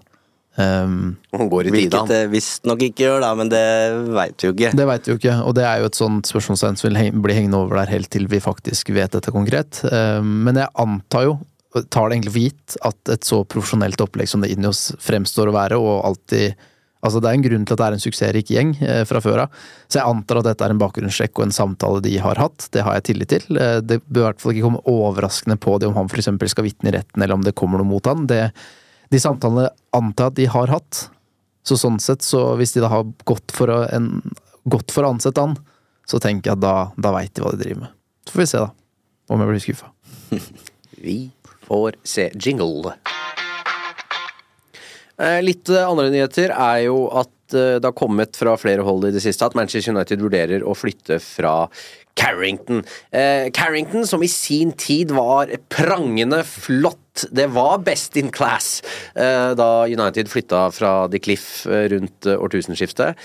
Um, 0.60 1.14
Hvilket 1.32 2.10
det 2.10 2.24
visstnok 2.34 2.82
ikke 2.90 3.06
gjør, 3.06 3.22
da, 3.24 3.30
men 3.38 3.52
det 3.52 3.64
veit 4.12 4.42
vi 4.44 4.50
jo 4.50 4.56
ikke. 4.56 4.72
Det 4.76 4.88
veit 4.90 5.06
vi 5.06 5.14
jo 5.14 5.20
ikke, 5.22 5.36
og 5.48 5.54
det 5.56 5.64
er 5.64 5.80
jo 5.80 5.88
et 5.88 6.00
sånt 6.00 6.28
spørsmålstegn 6.28 6.80
som 6.80 6.90
vil 6.90 7.22
bli 7.24 7.38
hengende 7.38 7.62
over 7.62 7.80
der 7.80 7.94
helt 7.94 8.10
til 8.12 8.28
vi 8.32 8.42
faktisk 8.44 8.92
vet 8.96 9.16
dette 9.16 9.32
konkret. 9.32 9.80
Um, 9.88 10.42
men 10.48 10.60
jeg 10.60 10.72
antar 10.84 11.30
jo, 11.30 11.38
tar 11.70 12.10
det 12.10 12.18
egentlig 12.18 12.34
for 12.34 12.48
gitt, 12.48 12.78
at 12.90 13.14
et 13.14 13.28
så 13.28 13.44
profesjonelt 13.46 14.02
opplegg 14.02 14.30
som 14.32 14.42
det 14.44 14.52
Inios 14.54 14.90
fremstår 15.04 15.52
å 15.52 15.56
være, 15.56 15.80
og 15.80 16.04
alltid 16.10 16.68
Altså, 17.00 17.22
det 17.24 17.30
er 17.30 17.38
en 17.38 17.44
grunn 17.46 17.64
til 17.64 17.76
at 17.76 17.80
det 17.80 17.86
er 17.86 17.96
en 17.96 18.02
suksessrik 18.04 18.50
gjeng 18.52 18.72
eh, 18.84 19.06
fra 19.08 19.22
før 19.24 19.46
av. 19.46 19.60
Så 19.88 20.02
jeg 20.02 20.12
antar 20.12 20.42
at 20.42 20.50
dette 20.50 20.66
er 20.66 20.74
en 20.74 20.82
bakgrunnssjekk 20.82 21.40
og 21.40 21.46
en 21.46 21.54
samtale 21.56 22.02
de 22.04 22.18
har 22.20 22.42
hatt. 22.42 22.66
Det 22.76 22.84
har 22.84 22.98
jeg 22.98 23.06
tillit 23.08 23.32
til. 23.32 23.46
Eh, 23.56 23.78
det 23.80 24.02
bør 24.04 24.20
i 24.20 24.26
hvert 24.26 24.44
fall 24.44 24.52
ikke 24.52 24.66
komme 24.66 24.82
overraskende 24.92 25.56
på 25.64 25.78
det 25.80 25.88
om 25.88 25.96
han 25.96 26.12
f.eks. 26.12 26.28
skal 26.52 26.68
vitne 26.68 26.92
i 26.92 26.98
retten, 26.98 27.24
eller 27.24 27.38
om 27.38 27.46
det 27.46 27.56
kommer 27.56 27.80
noe 27.80 27.88
mot 27.88 28.10
han. 28.12 28.28
Det, 28.28 28.42
de 29.16 29.24
samtalene 29.24 29.70
antar 29.96 30.28
jeg 30.28 30.34
at 30.34 30.40
de 30.42 30.50
har 30.58 30.76
hatt. 30.76 31.02
Så 31.64 31.80
sånn 31.80 32.04
sett, 32.04 32.26
så 32.26 32.44
hvis 32.60 32.76
de 32.76 32.84
da 32.84 32.92
har 32.92 33.08
gått 33.24 33.56
for 33.56 33.72
å, 33.72 33.80
en, 33.96 34.12
gått 34.68 34.92
for 34.92 35.08
å 35.08 35.14
ansette 35.16 35.40
han, 35.40 35.56
så 36.04 36.20
tenker 36.20 36.52
jeg 36.52 36.60
at 36.60 36.66
da, 36.68 36.76
da 37.00 37.16
veit 37.16 37.32
de 37.32 37.46
hva 37.46 37.56
de 37.56 37.64
driver 37.64 37.86
med. 37.86 37.96
Så 38.28 38.36
får 38.36 38.44
vi 38.44 38.52
se, 38.52 38.66
da. 38.66 38.74
Om 39.32 39.46
jeg 39.46 39.54
blir 39.54 39.68
skuffa. 39.70 39.94
vi 41.08 41.20
får 41.70 42.02
se 42.04 42.32
jingle. 42.36 42.98
Eh, 45.20 45.42
litt 45.44 45.70
eh, 45.72 45.84
andre 45.84 46.08
nyheter 46.14 46.54
er 46.56 46.86
jo 46.86 47.04
at 47.12 47.56
eh, 47.56 47.76
det 47.82 47.88
har 47.90 47.98
kommet 47.98 48.40
fra 48.40 48.56
flere 48.60 48.86
hold 48.88 49.10
i 49.10 49.14
det 49.16 49.24
siste 49.24 49.48
at 49.48 49.58
Manchester 49.58 49.92
United 49.92 50.24
vurderer 50.24 50.64
å 50.64 50.76
flytte 50.78 51.20
fra 51.24 51.68
Carrington. 52.20 52.82
Carrington, 53.56 54.04
som 54.04 54.20
i 54.26 54.28
sin 54.28 54.74
tid 54.76 55.14
var 55.16 55.54
prangende 55.72 56.42
flott. 56.44 57.24
Det 57.32 57.46
var 57.56 57.80
best 57.86 58.18
in 58.20 58.28
class 58.36 58.82
da 59.16 59.70
United 59.88 60.28
flytta 60.28 60.66
fra 60.76 60.92
The 61.14 61.22
Cliff 61.24 61.64
rundt 61.64 62.28
årtusenskiftet. 62.28 63.16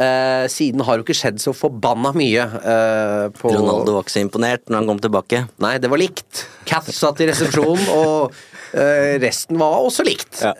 Uh, 0.00 0.46
siden 0.48 0.80
har 0.86 0.96
jo 0.96 1.04
ikke 1.04 1.16
skjedd 1.16 1.42
så 1.42 1.52
forbanna 1.52 2.14
mye. 2.16 2.40
Eh, 2.40 3.24
på 3.36 3.50
Ronaldo 3.52 3.98
var 3.98 4.06
ikke 4.06 4.14
så 4.14 4.22
imponert 4.24 4.62
når 4.70 4.80
han 4.80 4.88
kom 4.88 5.02
tilbake. 5.04 5.42
Nei, 5.60 5.74
det 5.82 5.90
var 5.92 6.00
likt. 6.00 6.46
Cath 6.68 6.88
satt 6.94 7.20
i 7.20 7.26
resepsjonen, 7.28 7.84
og 7.98 8.32
eh, 8.72 9.18
resten 9.20 9.60
var 9.60 9.76
også 9.84 10.06
likt. 10.08 10.40
Ja. 10.40 10.54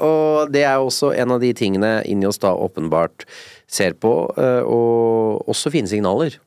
og 0.00 0.54
det 0.54 0.64
er 0.64 0.80
også 0.80 1.12
en 1.12 1.36
av 1.36 1.44
de 1.44 1.52
tingene 1.56 1.98
inni 2.08 2.28
oss 2.28 2.40
da 2.40 2.54
åpenbart 2.56 3.26
ser 3.68 3.98
på, 4.00 4.12
og 4.32 5.48
også 5.50 5.74
fine 5.74 5.90
signaler. 5.90 6.38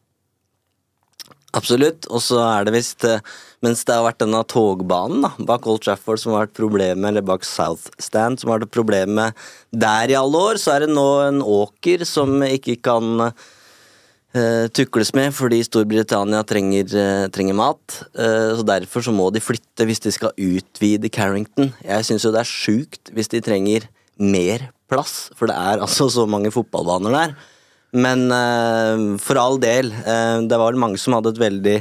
Absolutt, 1.58 2.06
og 2.14 2.22
så 2.22 2.38
er 2.46 2.68
det 2.68 2.76
visst 2.76 3.04
eh, 3.10 3.24
Mens 3.66 3.82
det 3.88 3.96
har 3.96 4.06
vært 4.06 4.22
denne 4.22 4.40
togbanen 4.48 5.24
da, 5.26 5.32
bak 5.50 5.66
Old 5.68 5.82
Trafford 5.82 6.22
som 6.22 6.36
har 6.36 6.46
vært 6.46 6.60
problemet, 6.60 7.08
eller 7.10 7.26
bak 7.26 7.44
South 7.48 7.90
Stand 8.00 8.40
som 8.40 8.52
har 8.54 8.62
vært 8.62 8.76
problemet 8.76 9.48
der 9.74 10.14
i 10.14 10.18
alle 10.20 10.44
år, 10.52 10.60
så 10.62 10.76
er 10.76 10.86
det 10.86 10.94
nå 10.94 11.08
en 11.26 11.42
åker 11.44 12.06
som 12.08 12.38
ikke 12.46 12.78
kan 12.86 13.26
uh, 13.28 14.66
tukles 14.72 15.12
med 15.18 15.36
fordi 15.36 15.60
Storbritannia 15.68 16.40
trenger, 16.48 16.88
uh, 16.96 17.28
trenger 17.36 17.58
mat. 17.60 18.00
Uh, 18.16 18.56
så 18.56 18.64
Derfor 18.70 19.04
så 19.10 19.12
må 19.12 19.28
de 19.36 19.44
flytte 19.44 19.90
hvis 19.90 20.06
de 20.08 20.16
skal 20.16 20.32
utvide 20.38 21.12
Carrington. 21.12 21.74
Jeg 21.84 22.08
syns 22.08 22.24
jo 22.24 22.32
det 22.32 22.46
er 22.46 22.54
sjukt 22.54 23.12
hvis 23.12 23.34
de 23.36 23.44
trenger 23.44 23.90
mer 24.16 24.70
plass, 24.88 25.34
for 25.36 25.52
det 25.52 25.60
er 25.60 25.84
altså 25.84 26.08
så 26.14 26.30
mange 26.30 26.54
fotballbaner 26.56 27.20
der. 27.20 27.40
Men 27.92 28.28
uh, 28.30 29.18
for 29.18 29.40
all 29.42 29.58
del, 29.62 29.90
uh, 30.06 30.46
det 30.46 30.60
var 30.62 30.78
mange 30.78 31.00
som 31.02 31.16
hadde 31.18 31.34
et 31.34 31.42
veldig 31.42 31.78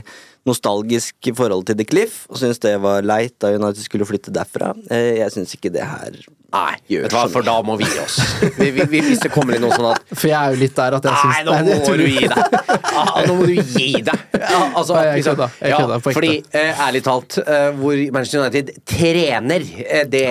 nostalgisk 0.49 1.31
forhold 1.39 1.69
til 1.69 1.79
The 1.79 1.87
Cliff, 1.89 2.25
og 2.33 2.41
syntes 2.41 2.63
det 2.65 2.75
var 2.83 3.07
leit 3.07 3.37
da 3.43 3.53
United 3.55 3.85
skulle 3.85 4.09
flytte 4.09 4.35
derfra. 4.35 4.75
Uh, 4.89 5.15
jeg 5.21 5.37
syns 5.37 5.55
ikke 5.59 5.73
det 5.75 5.87
her 5.87 6.19
Nei, 6.49 6.79
vet 6.89 7.13
du 7.13 7.13
hva, 7.13 7.27
for 7.29 7.45
da 7.45 7.59
må 7.61 7.75
vi 7.77 7.85
gi 7.85 7.99
oss. 8.01 8.15
Vi, 8.57 8.71
vi, 8.73 9.01
hvis 9.05 9.21
det 9.21 9.29
kommer 9.35 9.59
inn 9.59 9.61
noe 9.67 9.75
sånn 9.77 9.91
at 9.91 10.07
For 10.17 10.31
jeg 10.31 10.37
er 10.39 10.55
jo 10.55 10.61
litt 10.63 10.73
der 10.79 10.95
at 10.97 11.05
jeg 11.05 11.19
syns 11.21 11.35
Nei, 11.35 11.43
nå 11.45 11.75
må 11.83 11.97
du 12.01 12.05
gi 12.09 12.23
deg! 12.25 12.55
Ah, 12.89 13.11
nå 13.27 13.35
må 13.37 13.49
du 13.51 13.53
gi 13.59 13.89
deg! 14.07 14.23
Altså, 14.49 14.97
jeg 14.97 15.19
liksom, 15.19 15.35
kødda. 15.37 15.49
Jeg 15.61 15.75
kødda 15.77 15.99
ja, 15.99 16.01
fordi, 16.07 16.31
uh, 16.55 16.81
ærlig 16.87 17.03
talt, 17.05 17.37
uh, 17.43 17.67
hvor 17.77 18.01
Manchester 18.15 18.47
United 18.47 18.71
trener, 18.89 19.67
uh, 19.69 20.01
det 20.09 20.25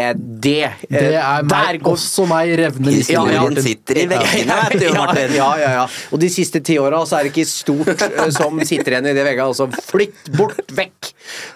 Det, 0.48 0.56
det 0.90 1.04
er 1.20 1.46
meg, 1.46 1.78
går... 1.84 1.94
også 1.94 2.26
meg 2.32 2.56
revner 2.64 2.98
ja, 2.98 3.24
ja, 3.36 3.46
sitter 3.62 4.02
i 4.02 4.08
veggene, 4.10 4.58
vet 4.72 4.82
du, 4.82 4.88
Martin. 4.98 5.36
Ja, 5.38 5.52
ja, 5.62 5.72
ja. 5.82 5.86
Og 6.16 6.22
de 6.22 6.32
siste 6.34 6.64
ti 6.66 6.80
åra 6.82 7.04
så 7.06 7.20
er 7.20 7.28
det 7.28 7.36
ikke 7.36 7.46
stort 7.50 8.06
som 8.34 8.58
sitter 8.66 8.96
igjen 8.96 9.12
i 9.12 9.16
det 9.18 9.26
vegga. 9.28 9.46
Altså, 9.52 9.70
flytt 9.92 10.07
Bytt 10.08 10.30
bort 10.38 10.72
vekk! 10.74 11.10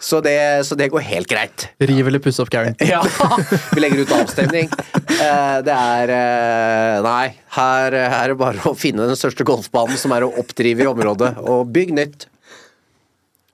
Så 0.03 0.19
det, 0.21 0.65
så 0.67 0.75
det 0.75 0.89
går 0.91 1.03
helt 1.07 1.29
greit. 1.31 1.67
Riv 1.79 2.07
eller 2.07 2.19
puss 2.23 2.39
opp 2.43 2.49
Carrington. 2.51 2.87
Ja, 2.89 3.01
vi 3.71 3.83
legger 3.83 4.03
ut 4.03 4.11
avstemning. 4.15 4.67
Eh, 5.21 5.57
det 5.65 5.75
er 5.75 6.11
eh, 6.15 6.97
Nei, 7.05 7.31
her, 7.55 7.95
her 7.95 8.17
er 8.17 8.33
det 8.33 8.37
bare 8.39 8.67
å 8.67 8.75
finne 8.77 9.07
den 9.09 9.19
største 9.19 9.45
golfbanen 9.47 9.99
som 9.99 10.13
er 10.15 10.25
å 10.25 10.31
oppdrive 10.41 10.85
i 10.85 10.89
området, 10.89 11.33
og 11.45 11.71
bygg 11.73 11.93
nytt. 11.97 12.27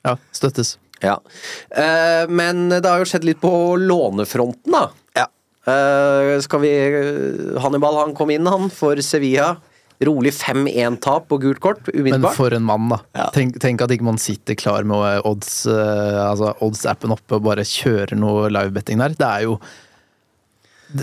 Ja, 0.07 0.15
støttes. 0.35 0.77
Ja. 1.03 1.19
Eh, 1.69 2.25
men 2.29 2.69
det 2.71 2.85
har 2.87 3.03
jo 3.03 3.09
skjedd 3.09 3.27
litt 3.27 3.41
på 3.43 3.51
lånefronten, 3.81 4.73
da. 4.73 4.87
Ja. 5.17 5.27
Skal 6.39 6.61
vi 6.63 6.69
Hannibal 7.59 7.97
han 7.99 8.13
kom 8.15 8.31
inn, 8.31 8.47
han, 8.47 8.69
for 8.71 8.95
Sevilla. 9.03 9.57
Rolig 10.05 10.29
5-1-tap 10.37 11.23
på 11.31 11.39
gult 11.41 11.59
kort, 11.63 11.87
Men 11.95 12.21
for 12.37 12.53
en 12.53 12.61
mann, 12.67 12.89
da. 12.91 12.99
Ja. 13.17 13.29
Tenk, 13.33 13.55
tenk 13.63 13.81
at 13.81 13.89
ikke 13.95 14.05
man 14.05 14.19
sitter 14.21 14.53
klar 14.59 14.85
med 14.85 15.01
eh, 15.15 15.23
odds, 15.25 15.63
eh, 15.65 16.19
altså 16.27 16.51
odds-appen 16.61 17.15
oppe 17.15 17.39
og 17.39 17.47
bare 17.47 17.65
kjører 17.65 18.13
noe 18.19 18.45
livebetting 18.53 19.01
der. 19.01 19.15
Det 19.17 19.25
er 19.31 19.47
jo 19.47 19.57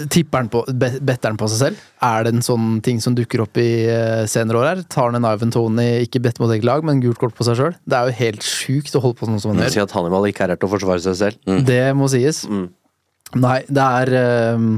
Tipper 0.08 0.38
han 0.40 0.46
på, 0.48 0.62
be- 0.80 0.96
better 1.04 1.28
han 1.28 1.36
på 1.36 1.44
seg 1.52 1.58
selv? 1.60 1.80
Er 2.00 2.24
det 2.24 2.30
en 2.32 2.44
sånn 2.46 2.78
ting 2.86 3.02
som 3.04 3.12
dukker 3.18 3.42
opp 3.44 3.58
i 3.60 3.66
eh, 3.84 4.22
senere 4.32 4.56
år 4.62 4.68
her? 4.70 4.78
Tar 4.88 5.10
han 5.10 5.18
en 5.18 5.26
Ivan 5.28 5.50
Tony, 5.52 5.84
ikke 6.06 6.22
bedt 6.24 6.38
mot 6.40 6.48
eget 6.54 6.64
lag, 6.64 6.86
men 6.88 7.02
gult 7.04 7.18
kort 7.20 7.34
på 7.36 7.44
seg 7.44 7.58
sjøl? 7.58 7.74
Det 7.84 7.98
er 7.98 8.08
jo 8.08 8.14
helt 8.22 8.46
sjukt 8.48 8.96
å 8.96 9.02
holde 9.04 9.18
på 9.20 9.28
sånn 9.28 9.42
som 9.42 9.52
han 9.52 9.60
gjør. 9.66 9.74
si 9.74 9.82
at 9.84 9.92
Hannibal 9.92 10.24
ikke 10.30 10.46
er 10.46 10.54
her 10.54 10.62
til 10.62 10.70
å 10.70 10.72
forsvare 10.72 11.04
seg 11.04 11.18
selv. 11.20 11.52
Det 11.68 11.82
må 12.00 12.08
sies. 12.08 12.40
Mm. 12.48 12.64
Nei, 13.44 13.58
det 13.68 13.84
er 14.00 14.14
ehm, 14.22 14.70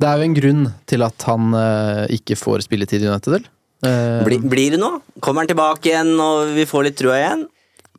Det 0.00 0.08
er 0.10 0.18
jo 0.20 0.26
en 0.28 0.36
grunn 0.36 0.62
til 0.90 1.04
at 1.06 1.26
han 1.28 1.54
uh, 1.54 2.04
ikke 2.12 2.36
får 2.40 2.64
spilletid 2.68 3.04
i 3.06 3.10
United, 3.10 3.50
Uh, 3.84 4.22
Bli, 4.24 4.38
Blir, 4.38 4.48
blir 4.48 4.70
det 4.72 4.78
noe? 4.80 5.02
Kommer 5.20 5.42
han 5.44 5.48
tilbake 5.50 5.90
igjen, 5.90 6.14
og 6.22 6.54
vi 6.56 6.62
får 6.64 6.86
litt 6.86 6.94
trua 6.96 7.18
igjen? 7.18 7.42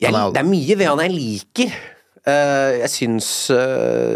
Jeg, 0.02 0.10
er- 0.10 0.32
det 0.34 0.40
er 0.40 0.48
mye 0.48 0.74
ved 0.80 0.88
han 0.90 1.02
jeg 1.04 1.12
liker. 1.14 1.76
Uh, 2.26 2.72
jeg 2.80 2.90
syns 2.90 3.28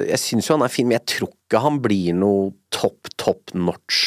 Jeg 0.09 0.19
syns 0.19 0.49
jo 0.49 0.57
han 0.57 0.65
er 0.67 0.73
fin, 0.75 0.89
men 0.91 0.97
jeg 0.99 1.07
tror 1.13 1.31
ikke 1.31 1.61
han 1.63 1.79
blir 1.85 2.17
noe 2.19 2.49
topp, 2.75 3.13
topp 3.15 3.55
notch 3.55 4.01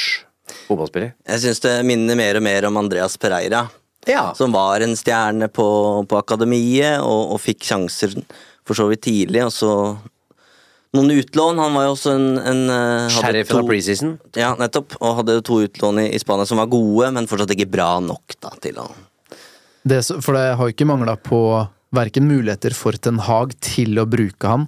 fotballspiller. 0.68 1.13
Jeg 1.30 1.44
syns 1.46 1.63
det 1.63 1.72
minner 1.88 2.20
mer 2.20 2.42
og 2.42 2.44
mer 2.50 2.68
om 2.68 2.82
Andreas 2.84 3.15
Pereira. 3.22 3.63
Ja. 4.12 4.25
Som 4.36 4.51
var 4.51 4.84
en 4.84 4.98
stjerne 5.00 5.48
på, 5.48 5.65
på 6.12 6.20
akademiet, 6.20 7.00
og, 7.00 7.32
og 7.38 7.39
fikk 7.46 7.63
sjanser 7.63 8.18
for 8.68 8.75
så 8.75 8.89
vidt 8.92 9.06
tidlig, 9.08 9.46
og 9.48 9.53
så 9.56 9.72
noen 10.97 11.13
utlån. 11.17 11.62
Han 11.62 11.77
var 11.77 11.88
jo 11.88 11.93
også 11.95 12.13
en, 12.17 12.27
en 12.38 12.63
Sheriff 13.13 13.51
hadde 13.51 13.63
av 13.63 13.69
preseason. 13.69 14.17
Ja, 14.38 14.53
nettopp. 14.59 14.97
Og 15.01 15.19
hadde 15.21 15.39
to 15.45 15.62
utlån 15.65 16.03
i, 16.05 16.07
i 16.13 16.21
Spania 16.21 16.47
som 16.50 16.62
var 16.62 16.71
gode, 16.71 17.12
men 17.15 17.29
fortsatt 17.29 17.55
ikke 17.55 17.71
bra 17.73 17.95
nok 18.03 18.38
da, 18.39 18.53
til 18.63 18.81
å 18.83 18.89
Det, 19.83 20.00
for 20.23 20.38
det 20.38 20.53
har 20.55 20.63
jo 20.63 20.73
ikke 20.75 20.88
mangla 20.88 21.17
på 21.19 21.41
verken 21.93 22.27
muligheter 22.29 22.73
for 22.75 22.97
Ten 22.97 23.19
Hag 23.21 23.53
til 23.62 24.00
å 24.01 24.07
bruke 24.09 24.50
han, 24.50 24.65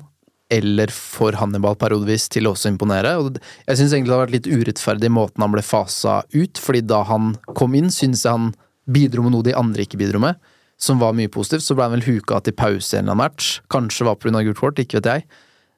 eller 0.53 0.91
for 0.93 1.37
Hannibal 1.39 1.77
periodevis 1.79 2.27
til 2.29 2.45
å 2.45 2.53
også 2.53 2.69
imponere. 2.73 3.15
Og 3.21 3.39
jeg 3.39 3.79
syns 3.79 3.95
egentlig 3.95 4.11
det 4.11 4.17
har 4.17 4.25
vært 4.25 4.35
litt 4.35 4.51
urettferdig 4.51 5.11
måten 5.13 5.45
han 5.45 5.53
ble 5.55 5.63
fasa 5.65 6.19
ut, 6.35 6.61
fordi 6.61 6.83
da 6.85 7.01
han 7.09 7.33
kom 7.57 7.77
inn, 7.77 7.89
syns 7.93 8.25
jeg 8.25 8.35
han 8.35 8.51
bidro 8.85 9.25
med 9.25 9.33
noe 9.33 9.45
de 9.45 9.55
andre 9.57 9.85
ikke 9.85 9.97
bidro 9.97 10.21
med, 10.21 10.37
som 10.77 11.01
var 11.01 11.15
mye 11.17 11.31
positivt. 11.31 11.65
Så 11.65 11.77
ble 11.77 11.87
han 11.87 11.97
vel 11.97 12.05
huka 12.05 12.43
til 12.45 12.57
pause 12.57 12.93
i 12.93 12.99
en 12.99 13.07
eller 13.07 13.15
annen 13.15 13.23
match, 13.23 13.59
kanskje 13.73 14.05
var 14.09 14.19
pga. 14.21 14.43
gult 14.45 14.61
kort, 14.61 14.81
ikke 14.81 14.99
vet 14.99 15.11
jeg, 15.13 15.27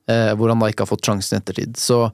eh, 0.10 0.32
hvor 0.38 0.52
han 0.54 0.64
da 0.64 0.72
ikke 0.72 0.86
har 0.86 0.92
fått 0.92 1.08
sjansen 1.08 1.38
i 1.38 1.42
ettertid. 1.42 1.78
Så 1.80 2.08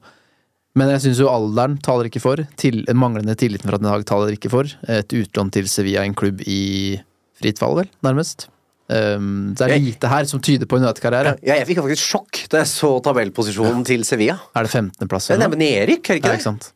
men 0.74 0.90
jeg 0.90 1.04
syns 1.04 1.20
jo 1.22 1.30
alderen 1.30 1.76
taler 1.82 2.08
ikke 2.08 2.22
for. 2.22 2.40
Til, 2.58 2.80
manglende 2.98 3.36
tilliten 3.38 3.70
fra 3.70 3.78
Den 3.78 3.86
Haag 3.86 4.02
taler 4.08 4.34
ikke 4.34 4.50
for. 4.50 4.70
Et 4.90 5.12
utlån 5.14 5.52
til 5.54 5.68
Sevilla, 5.70 6.02
en 6.02 6.16
klubb 6.18 6.42
i 6.50 6.98
fritt 7.38 7.60
fall, 7.62 7.76
vel, 7.78 7.92
nærmest. 8.02 8.48
Um, 8.84 9.54
det 9.56 9.64
er 9.64 9.80
lite 9.80 10.08
her 10.10 10.26
som 10.28 10.42
tyder 10.44 10.68
på 10.68 10.76
en 10.76 10.84
United-karriere. 10.84 11.36
Ja, 11.46 11.54
jeg 11.60 11.70
fikk 11.70 11.80
faktisk 11.80 12.04
sjokk 12.04 12.40
da 12.52 12.60
jeg 12.60 12.68
så 12.68 12.90
tabellposisjonen 13.06 13.84
til 13.86 14.02
Sevilla. 14.04 14.36
Er 14.52 14.66
det 14.66 14.74
15.-plass? 14.74 15.30
Det 15.30 15.38
er 15.38 15.54
Erik, 15.70 16.10
er 16.10 16.18
det 16.18 16.26
Ja, 16.26 16.34
ikke 16.34 16.34
ikke 16.34 16.48
sant. 16.50 16.72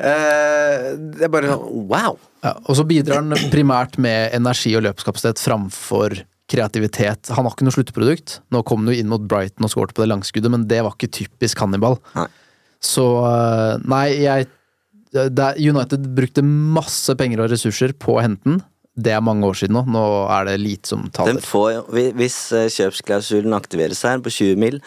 Uh, 0.00 0.98
det 1.16 1.26
er 1.28 1.32
bare 1.32 1.54
sånn 1.54 1.86
wow. 1.88 2.18
Ja, 2.44 2.54
og 2.64 2.76
så 2.76 2.84
bidrar 2.88 3.22
han 3.22 3.50
primært 3.52 3.98
med 4.00 4.34
energi 4.36 4.74
og 4.76 4.84
løpskapasitet 4.88 5.42
framfor 5.44 6.18
kreativitet. 6.50 7.30
Han 7.36 7.46
har 7.46 7.54
ikke 7.54 7.66
noe 7.66 7.76
sluttprodukt. 7.76 8.40
Nå 8.50 8.62
kom 8.66 8.82
han 8.82 8.92
jo 8.92 9.02
inn 9.02 9.10
mot 9.10 9.22
Brighton 9.30 9.66
og 9.66 9.72
skåret 9.72 9.94
på 9.96 10.04
det 10.04 10.10
langskuddet, 10.10 10.52
men 10.52 10.66
det 10.70 10.82
var 10.86 10.96
ikke 10.96 11.12
typisk 11.20 11.62
Hannibal. 11.62 11.98
Nei. 12.16 12.26
Så 12.80 13.04
øh, 13.20 13.82
nei, 13.90 14.06
jeg 14.24 14.48
United 15.12 16.06
brukte 16.14 16.42
masse 16.46 17.14
penger 17.18 17.42
og 17.44 17.50
ressurser 17.52 17.94
på 17.98 18.16
å 18.16 18.22
hente 18.24 18.46
den. 18.46 18.60
Det 19.00 19.12
er 19.14 19.22
mange 19.24 19.46
år 19.46 19.56
siden 19.58 19.76
nå. 19.78 19.84
Nå 19.90 20.02
er 20.30 20.48
det 20.50 20.56
lite 20.60 20.92
som 20.92 21.04
Den 21.06 21.14
taler. 21.14 21.44
får, 21.46 21.84
hvis 22.18 22.38
eh, 22.56 22.68
kjøpsklausulen 22.72 23.54
aktiveres 23.56 24.02
her 24.06 24.22
på 24.22 24.32
20 24.34 24.58
mil, 24.60 24.80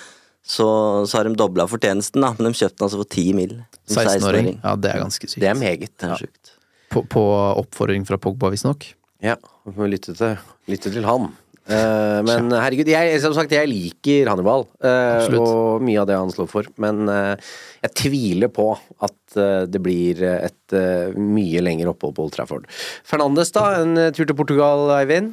så, 0.44 0.68
så 1.08 1.20
har 1.20 1.30
de 1.30 1.38
dobla 1.40 1.66
fortjenesten, 1.72 2.24
da. 2.24 2.34
Men 2.38 2.52
de 2.52 2.60
kjøpte 2.60 2.82
den 2.82 2.88
altså 2.90 3.00
for 3.00 3.10
10 3.10 3.38
mil. 3.38 3.56
som 3.88 4.04
16-åring. 4.04 4.50
Ja, 4.60 4.76
det 4.76 4.92
er 4.92 5.06
ganske 5.06 5.30
sykt. 5.30 5.40
Det 5.44 5.50
er 5.50 5.60
meget. 5.60 5.94
Det 5.96 6.10
er 6.10 6.26
sjukt. 6.26 6.52
På, 6.94 7.06
på 7.10 7.24
oppfordring 7.64 8.04
fra 8.08 8.20
Pogba, 8.22 8.52
visstnok. 8.54 8.90
Ja, 9.24 9.38
vi 9.66 9.76
må 9.78 9.88
lytte 9.88 10.14
til, 10.20 10.36
lytte 10.70 10.92
til 10.92 11.08
han. 11.08 11.32
Eh, 11.64 12.20
men 12.28 12.52
herregud, 12.52 12.90
jeg, 12.92 13.20
som 13.24 13.36
sagt, 13.36 13.54
jeg 13.56 13.70
liker 13.72 14.28
Hannibal, 14.28 14.66
uh, 14.84 15.24
og 15.40 15.84
mye 15.86 16.02
av 16.02 16.10
det 16.10 16.18
han 16.20 16.34
slår 16.34 16.50
for. 16.52 16.68
Men 16.84 17.08
uh, 17.08 17.40
jeg 17.86 17.96
tviler 18.02 18.52
på 18.52 18.74
at 19.04 19.16
det 19.34 19.80
blir 19.82 20.20
et 20.22 20.74
mye 21.18 21.62
lengre 21.66 21.90
opphold 21.90 22.12
på 22.14 22.26
Old 22.28 22.36
Trafford. 22.36 22.68
Fernandes, 23.02 23.50
da? 23.56 23.64
En 23.82 23.98
tur 24.14 24.28
til 24.30 24.38
Portugal, 24.38 24.92
Eivind? 25.00 25.32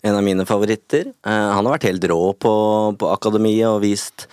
En 0.00 0.16
av 0.16 0.24
mine 0.24 0.46
favoritter. 0.48 1.10
Han 1.28 1.60
har 1.60 1.74
vært 1.74 1.84
helt 1.90 2.06
rå 2.08 2.32
på, 2.40 2.54
på 2.96 3.10
akademiet 3.12 3.68
og 3.68 3.82
vist 3.84 4.24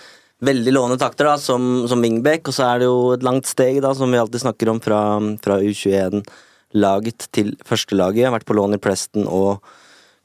veldig 0.45 0.73
lovende 0.73 0.99
takter 1.01 1.27
da, 1.27 1.35
som, 1.41 1.85
som 1.91 2.01
wingback. 2.03 2.47
Og 2.47 2.55
så 2.55 2.69
er 2.69 2.81
det 2.81 2.89
jo 2.89 3.11
et 3.15 3.25
langt 3.25 3.49
steg, 3.49 3.81
da, 3.83 3.93
som 3.97 4.11
vi 4.11 4.21
alltid 4.21 4.45
snakker 4.45 4.71
om, 4.71 4.81
fra, 4.83 5.01
fra 5.43 5.59
U21-laget 5.61 7.29
til 7.35 7.53
førstelaget. 7.67 8.31
Vært 8.33 8.47
på 8.49 8.57
lån 8.57 8.77
i 8.77 8.81
Preston 8.81 9.27
og 9.27 9.59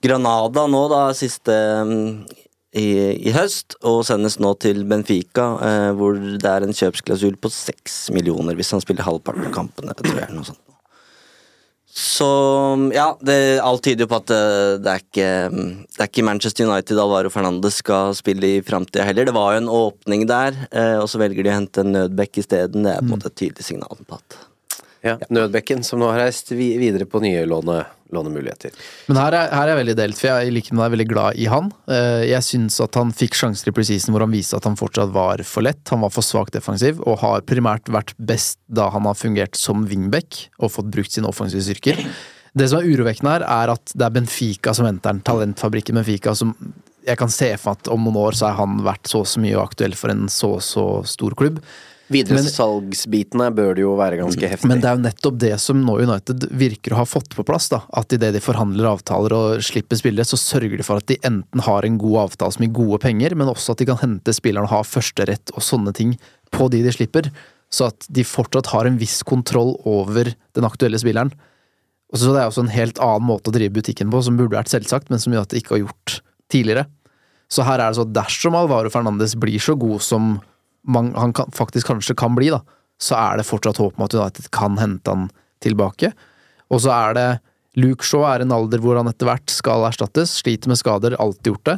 Granada 0.04 0.66
nå, 0.70 0.82
da, 0.92 1.00
siste 1.16 1.54
mm, 1.88 2.26
i, 2.76 2.86
i 3.28 3.34
høst. 3.36 3.78
Og 3.86 4.02
sendes 4.08 4.38
nå 4.42 4.52
til 4.62 4.84
Benfica, 4.88 5.48
eh, 5.64 5.90
hvor 5.96 6.18
det 6.18 6.52
er 6.52 6.66
en 6.66 6.76
kjøpsklausul 6.76 7.38
på 7.40 7.52
seks 7.52 8.06
millioner 8.14 8.58
hvis 8.58 8.74
han 8.76 8.84
spiller 8.84 9.06
halvparten 9.06 9.48
av 9.48 9.56
kampene, 9.56 9.96
tror 9.96 10.22
jeg. 10.22 10.32
Noe 10.36 10.48
sånt. 10.50 10.62
Så 11.96 12.26
ja, 12.92 13.06
det, 13.24 13.56
alt 13.64 13.80
tyder 13.86 14.04
jo 14.04 14.10
på 14.10 14.18
at 14.18 14.32
eh, 14.36 14.74
det 14.84 14.90
er 14.92 15.00
ikke 15.00 15.28
Det 15.48 16.02
er 16.02 16.10
ikke 16.10 16.24
Manchester 16.28 16.68
United 16.68 16.98
Alvaro 17.00 17.30
Fernandes 17.32 17.78
skal 17.80 18.12
spille 18.18 18.58
i 18.58 18.64
framtida 18.64 19.06
heller. 19.08 19.24
Det 19.24 19.32
var 19.36 19.54
jo 19.54 19.62
en 19.62 19.72
åpning 19.72 20.26
der, 20.28 20.58
eh, 20.76 20.98
og 21.00 21.08
så 21.08 21.22
velger 21.22 21.46
de 21.46 21.54
å 21.54 21.56
hente 21.56 21.80
en 21.80 21.94
nødbekk 21.96 22.42
isteden. 22.42 22.84
Det 22.84 22.92
er 22.92 23.00
på 23.00 23.08
en 23.08 23.14
måte 23.14 23.32
et 23.32 23.40
tydelig 23.40 23.64
signal 23.64 24.04
på 24.04 24.20
at 24.20 24.38
Ja, 25.06 25.16
Nødbekken, 25.30 25.84
som 25.86 26.00
nå 26.02 26.08
har 26.10 26.24
reist 26.26 26.50
videre 26.56 27.06
på 27.08 27.20
nye 27.22 27.44
låne, 27.48 27.84
lånemuligheter. 28.14 28.74
Men 29.10 29.20
her 29.20 29.36
er, 29.38 29.50
her 29.54 29.64
er 29.66 29.72
jeg 29.72 29.80
veldig 29.82 29.96
delt, 29.98 30.18
for 30.20 30.30
jeg 30.30 30.50
i 30.50 30.62
meg 30.74 30.84
er 30.86 30.94
veldig 30.96 31.08
glad 31.10 31.40
i 31.42 31.48
han. 31.50 31.70
Eh, 31.90 32.24
Jeg 32.32 32.42
syns 32.46 32.78
at 32.82 32.98
han 32.98 33.12
fikk 33.16 33.36
sjanser 33.38 33.70
i 33.70 33.74
preseason 33.76 34.14
hvor 34.14 34.24
han 34.26 34.34
viste 34.34 34.58
at 34.58 34.66
han 34.68 34.78
fortsatt 34.78 35.12
var 35.14 35.42
for 35.46 35.66
lett. 35.66 35.82
Han 35.94 36.02
var 36.06 36.14
for 36.14 36.26
svakt 36.26 36.56
defensiv, 36.58 36.98
og 37.06 37.20
har 37.22 37.44
primært 37.46 37.90
vært 37.92 38.14
best 38.18 38.58
da 38.66 38.88
han 38.94 39.06
har 39.08 39.18
fungert 39.18 39.58
som 39.58 39.86
wingback 39.90 40.46
og 40.58 40.72
fått 40.76 40.90
brukt 40.94 41.14
sine 41.14 41.30
offensive 41.30 41.62
styrker. 41.66 42.02
Det 42.56 42.70
som 42.72 42.80
er 42.80 42.88
urovekkende 42.88 43.34
her, 43.36 43.44
er 43.44 43.74
at 43.74 43.92
det 43.92 44.06
er 44.06 44.14
Benfica 44.14 44.72
som 44.74 44.86
henter 44.88 45.12
den. 45.12 45.22
Talentfabrikken 45.26 45.98
Benfica 45.98 46.32
som 46.34 46.54
jeg 47.06 47.18
kan 47.20 47.30
se 47.30 47.52
for 47.60 47.70
meg 47.74 47.82
at 47.84 47.90
om 47.92 48.02
noen 48.02 48.16
år 48.18 48.34
så 48.38 48.48
har 48.48 48.56
han 48.64 48.80
vært 48.82 49.06
så 49.10 49.20
og 49.22 49.28
så 49.30 49.42
mye 49.44 49.60
aktuell 49.62 49.92
for 49.94 50.10
en 50.10 50.24
så 50.32 50.56
og 50.56 50.64
så 50.64 50.86
stor 51.06 51.36
klubb. 51.38 51.60
Videre 52.12 52.38
salgsbitene 52.38 53.48
bør 53.54 53.72
det 53.74 53.82
jo 53.82 53.96
være 53.98 54.20
ganske 54.20 54.50
heftig. 54.50 54.68
Men 54.70 54.82
det 54.82 54.88
er 54.88 54.98
jo 54.98 55.02
nettopp 55.08 55.38
det 55.42 55.52
som 55.58 55.80
nå 55.82 55.96
United 56.06 56.46
virker 56.54 56.94
å 56.94 57.00
ha 57.00 57.06
fått 57.08 57.34
på 57.34 57.44
plass. 57.46 57.66
da 57.72 57.80
At 57.98 58.14
idet 58.14 58.30
de 58.36 58.42
forhandler 58.42 58.86
avtaler 58.92 59.34
og 59.34 59.64
slipper 59.66 59.98
spillere, 59.98 60.28
så 60.28 60.38
sørger 60.38 60.78
de 60.78 60.86
for 60.86 61.02
at 61.02 61.08
de 61.10 61.18
enten 61.26 61.64
har 61.66 61.86
en 61.86 61.98
god 61.98 62.20
avtale 62.28 62.54
som 62.54 62.62
gir 62.62 62.74
gode 62.78 63.00
penger, 63.02 63.34
men 63.34 63.50
også 63.50 63.74
at 63.74 63.82
de 63.82 63.88
kan 63.90 63.98
hente 63.98 64.36
spillerne 64.36 64.70
og 64.70 64.74
ha 64.76 64.82
førsterett 64.86 65.50
og 65.56 65.66
sånne 65.66 65.94
ting 65.98 66.14
på 66.54 66.70
de 66.70 66.84
de 66.86 66.94
slipper. 66.94 67.32
Så 67.74 67.90
at 67.90 68.06
de 68.06 68.22
fortsatt 68.22 68.70
har 68.70 68.86
en 68.86 69.00
viss 69.00 69.18
kontroll 69.26 69.74
over 69.82 70.30
den 70.30 70.68
aktuelle 70.68 71.02
spilleren. 71.02 71.34
Og 72.14 72.20
så 72.22 72.30
Det 72.30 72.38
er 72.38 72.46
også 72.46 72.62
en 72.62 72.76
helt 72.76 73.00
annen 73.02 73.26
måte 73.26 73.50
å 73.50 73.56
drive 73.56 73.74
butikken 73.74 74.12
på, 74.14 74.22
som 74.22 74.36
burde 74.38 74.54
vært 74.54 74.70
selvsagt, 74.70 75.10
men 75.10 75.18
som 75.18 75.34
United 75.34 75.58
ikke 75.58 75.74
har 75.74 75.88
gjort 75.88 76.20
tidligere. 76.48 76.86
Så 77.50 77.66
her 77.66 77.80
er 77.80 77.90
det 77.90 77.98
så 77.98 78.06
at 78.06 78.14
dersom 78.14 78.54
Alvaro 78.54 78.90
Fernandes 78.90 79.34
blir 79.34 79.58
så 79.58 79.74
god 79.78 80.02
som 80.02 80.36
han 80.94 81.32
kan, 81.36 81.50
faktisk 81.54 81.90
kanskje 81.90 82.16
kan 82.18 82.36
bli, 82.36 82.52
da, 82.54 82.62
så 83.02 83.18
er 83.18 83.40
det 83.40 83.48
fortsatt 83.48 83.80
håp 83.82 83.98
om 83.98 84.06
at 84.06 84.14
United 84.14 84.50
kan 84.54 84.78
hente 84.80 85.12
han 85.12 85.28
tilbake. 85.64 86.12
Og 86.72 86.82
så 86.84 86.92
er 86.94 87.16
det 87.16 87.28
Luke 87.76 88.06
Shaw 88.06 88.24
er 88.24 88.44
en 88.44 88.54
alder 88.56 88.80
hvor 88.80 88.96
han 88.96 89.08
etter 89.10 89.28
hvert 89.28 89.52
skal 89.52 89.84
erstattes. 89.88 90.32
Sliter 90.40 90.70
med 90.72 90.80
skader, 90.80 91.18
alltid 91.20 91.52
gjort 91.52 91.68
det. 91.68 91.76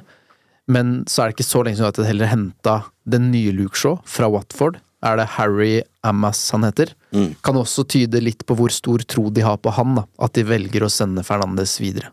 Men 0.71 1.01
så 1.09 1.23
er 1.23 1.31
det 1.31 1.39
ikke 1.39 1.49
så 1.49 1.63
lenge 1.65 1.81
siden 1.81 1.89
United 1.89 2.07
heller 2.07 2.31
henta 2.31 2.77
den 3.09 3.31
nye 3.33 3.55
Luke 3.57 3.79
Shaw 3.79 3.99
fra 4.07 4.29
Watford. 4.31 4.79
Er 5.03 5.19
det 5.19 5.29
Harry 5.37 5.81
Amas 6.07 6.43
han 6.55 6.67
heter? 6.67 6.93
Kan 7.47 7.59
også 7.59 7.87
tyde 7.89 8.21
litt 8.23 8.45
på 8.47 8.57
hvor 8.59 8.73
stor 8.75 9.03
tro 9.09 9.29
de 9.31 9.45
har 9.47 9.59
på 9.63 9.73
han, 9.75 9.97
da. 10.01 10.07
At 10.23 10.35
de 10.39 10.47
velger 10.47 10.85
å 10.87 10.93
sende 10.93 11.25
Fernandes 11.27 11.79
videre. 11.83 12.13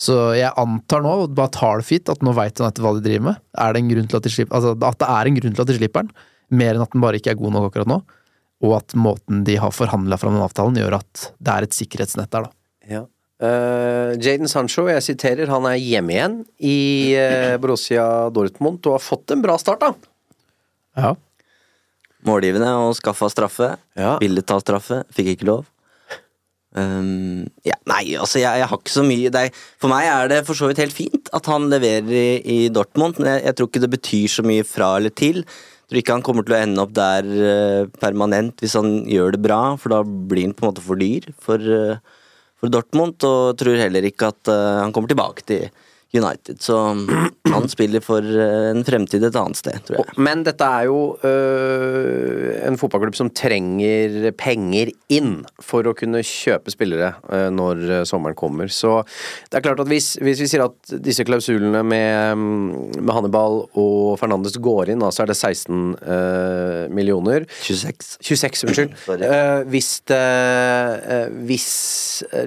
Så 0.00 0.16
jeg 0.36 0.52
antar 0.60 1.00
nå, 1.04 1.14
bare 1.32 1.52
tar 1.54 1.80
det 1.80 1.88
fint, 1.88 2.10
at 2.12 2.24
nå 2.24 2.34
veit 2.36 2.60
United 2.60 2.84
hva 2.84 2.92
de 2.98 3.04
driver 3.04 3.24
med. 3.30 3.42
Er 3.56 3.72
det 3.72 3.80
en 3.80 3.90
grunn 3.94 4.08
til 4.10 4.18
at 4.18 4.26
de 4.26 4.32
slipper 4.32 4.58
Altså 4.58 4.74
at 4.76 5.00
det 5.00 5.08
er 5.08 5.30
en 5.30 5.38
grunn 5.38 5.56
til 5.56 5.64
at 5.64 5.70
de 5.70 5.76
slipper 5.78 6.04
den, 6.04 6.24
mer 6.60 6.76
enn 6.76 6.84
at 6.84 6.92
den 6.92 7.04
bare 7.04 7.20
ikke 7.20 7.32
er 7.32 7.40
god 7.40 7.54
nok 7.56 7.68
akkurat 7.70 7.90
nå. 7.90 8.00
Og 8.66 8.72
at 8.78 8.96
måten 8.96 9.42
de 9.48 9.56
har 9.60 9.72
forhandla 9.74 10.18
fram 10.20 10.36
den 10.36 10.44
avtalen, 10.44 10.78
gjør 10.80 10.98
at 11.00 11.28
det 11.40 11.54
er 11.54 11.66
et 11.66 11.76
sikkerhetsnett 11.76 12.32
der, 12.32 12.48
da. 12.48 12.56
Ja. 12.92 13.02
Uh, 13.36 14.16
Jaden 14.16 14.48
Sancho, 14.48 14.86
jeg 14.88 15.04
siterer, 15.04 15.50
han 15.52 15.66
er 15.68 15.76
hjemme 15.76 16.14
igjen 16.14 16.36
i 16.64 16.76
uh, 17.20 17.56
Borussia 17.60 18.06
Dortmund 18.32 18.80
og 18.88 18.96
har 18.96 19.04
fått 19.04 19.34
en 19.34 19.44
bra 19.44 19.58
start, 19.60 19.84
da. 19.84 19.92
Ja. 20.96 21.12
Målgivende 22.26 22.70
og 22.80 22.96
skaffa 22.96 23.28
straffe. 23.32 23.74
Ja. 23.96 24.16
Ville 24.22 24.44
ta 24.44 24.56
straffe, 24.62 25.02
fikk 25.14 25.34
ikke 25.34 25.50
lov. 25.50 25.66
Um, 26.76 27.46
ja, 27.64 27.72
nei, 27.88 28.02
altså 28.20 28.36
jeg, 28.36 28.60
jeg 28.60 28.68
har 28.68 28.76
ikke 28.76 28.92
så 28.92 29.00
mye 29.06 29.30
det 29.32 29.46
For 29.80 29.88
meg 29.88 30.10
er 30.10 30.26
det 30.28 30.42
for 30.44 30.58
så 30.58 30.66
vidt 30.68 30.82
helt 30.82 30.92
fint 30.92 31.30
at 31.32 31.48
han 31.48 31.70
leverer 31.72 32.10
i, 32.12 32.26
i 32.52 32.58
Dortmund, 32.68 33.16
men 33.16 33.30
jeg, 33.30 33.46
jeg, 33.46 33.56
tror 33.56 33.70
ikke 33.70 33.82
det 33.86 33.90
betyr 33.94 34.34
så 34.34 34.44
mye 34.44 34.66
fra 34.68 34.90
eller 34.98 35.14
til. 35.16 35.40
Jeg 35.46 35.88
tror 35.88 36.00
ikke 36.02 36.16
han 36.18 36.26
kommer 36.26 36.44
til 36.44 36.56
å 36.56 36.60
ende 36.60 36.84
opp 36.84 36.92
der 36.98 37.30
uh, 37.32 37.88
permanent 38.02 38.60
hvis 38.60 38.76
han 38.76 38.92
gjør 39.08 39.38
det 39.38 39.42
bra, 39.46 39.60
for 39.80 39.94
da 39.94 40.02
blir 40.04 40.50
han 40.50 40.54
på 40.58 40.66
en 40.66 40.70
måte 40.74 40.84
for 40.84 41.00
dyr 41.00 41.30
for, 41.40 41.64
uh, 41.64 42.20
for 42.60 42.74
Dortmund, 42.74 43.24
og 43.24 43.56
tror 43.56 43.80
heller 43.80 44.10
ikke 44.10 44.34
at 44.34 44.52
uh, 44.52 44.82
han 44.82 44.92
kommer 44.92 45.12
tilbake 45.12 45.48
til 45.48 45.70
United. 46.14 46.62
Så 46.62 46.76
han 47.50 47.68
spiller 47.68 48.02
for 48.04 48.24
eh, 48.24 48.70
en 48.70 48.84
fremtid 48.86 49.24
et 49.26 49.36
annet 49.36 49.58
sted, 49.58 49.78
tror 49.86 50.00
jeg. 50.00 50.16
Men 50.22 50.44
dette 50.46 50.64
er 50.64 50.86
jo 50.88 51.00
øh, 51.26 52.52
en 52.66 52.78
fotballklubb 52.80 53.18
som 53.18 53.30
trenger 53.36 54.30
penger 54.38 54.92
inn 55.12 55.40
for 55.62 55.86
å 55.86 55.94
kunne 55.98 56.22
kjøpe 56.26 56.72
spillere 56.72 57.12
øh, 57.30 57.48
når 57.54 58.06
sommeren 58.08 58.38
kommer. 58.38 58.70
Så 58.72 59.00
det 59.50 59.58
er 59.58 59.66
klart 59.66 59.82
at 59.82 59.90
hvis, 59.90 60.14
hvis 60.22 60.42
vi 60.44 60.50
sier 60.50 60.66
at 60.68 60.96
disse 61.04 61.26
klausulene 61.26 61.82
med, 61.86 62.46
med 62.96 63.14
Hannibal 63.14 63.64
og 63.74 64.16
Fernandes 64.20 64.58
går 64.62 64.94
inn, 64.94 65.02
da, 65.02 65.12
så 65.12 65.24
er 65.24 65.32
det 65.32 65.38
16 65.38 65.96
øh, 66.00 66.82
millioner. 66.94 67.48
26. 67.60 68.16
26, 68.22 68.66
unnskyld. 68.70 68.96
Eh, 69.26 69.62
hvis 69.72 69.88
det, 70.06 70.18
hvis 71.48 71.66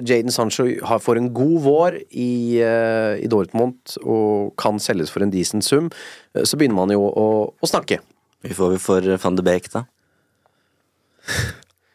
Jaden 0.06 0.32
Sancho 0.32 0.64
har, 0.86 1.00
får 1.02 1.18
en 1.18 1.28
god 1.34 1.56
vår 1.64 1.96
i, 2.08 2.60
eh, 2.64 3.20
i 3.20 3.28
Dortmund 3.30 3.49
og 3.54 4.52
kan 4.60 4.78
selges 4.78 5.10
for 5.10 5.22
en 5.22 5.30
decent 5.30 5.64
sum, 5.64 5.90
eh, 6.34 6.42
så 6.44 6.56
begynner 6.56 6.74
man 6.76 6.90
jo 6.94 7.02
å, 7.08 7.26
å 7.60 7.66
snakke. 7.68 7.98
Vi 8.42 8.54
får 8.56 8.70
vi 8.76 8.78
for 8.78 9.00
van 9.20 9.36
de 9.36 9.42
Beek, 9.42 9.70
da. 9.72 9.84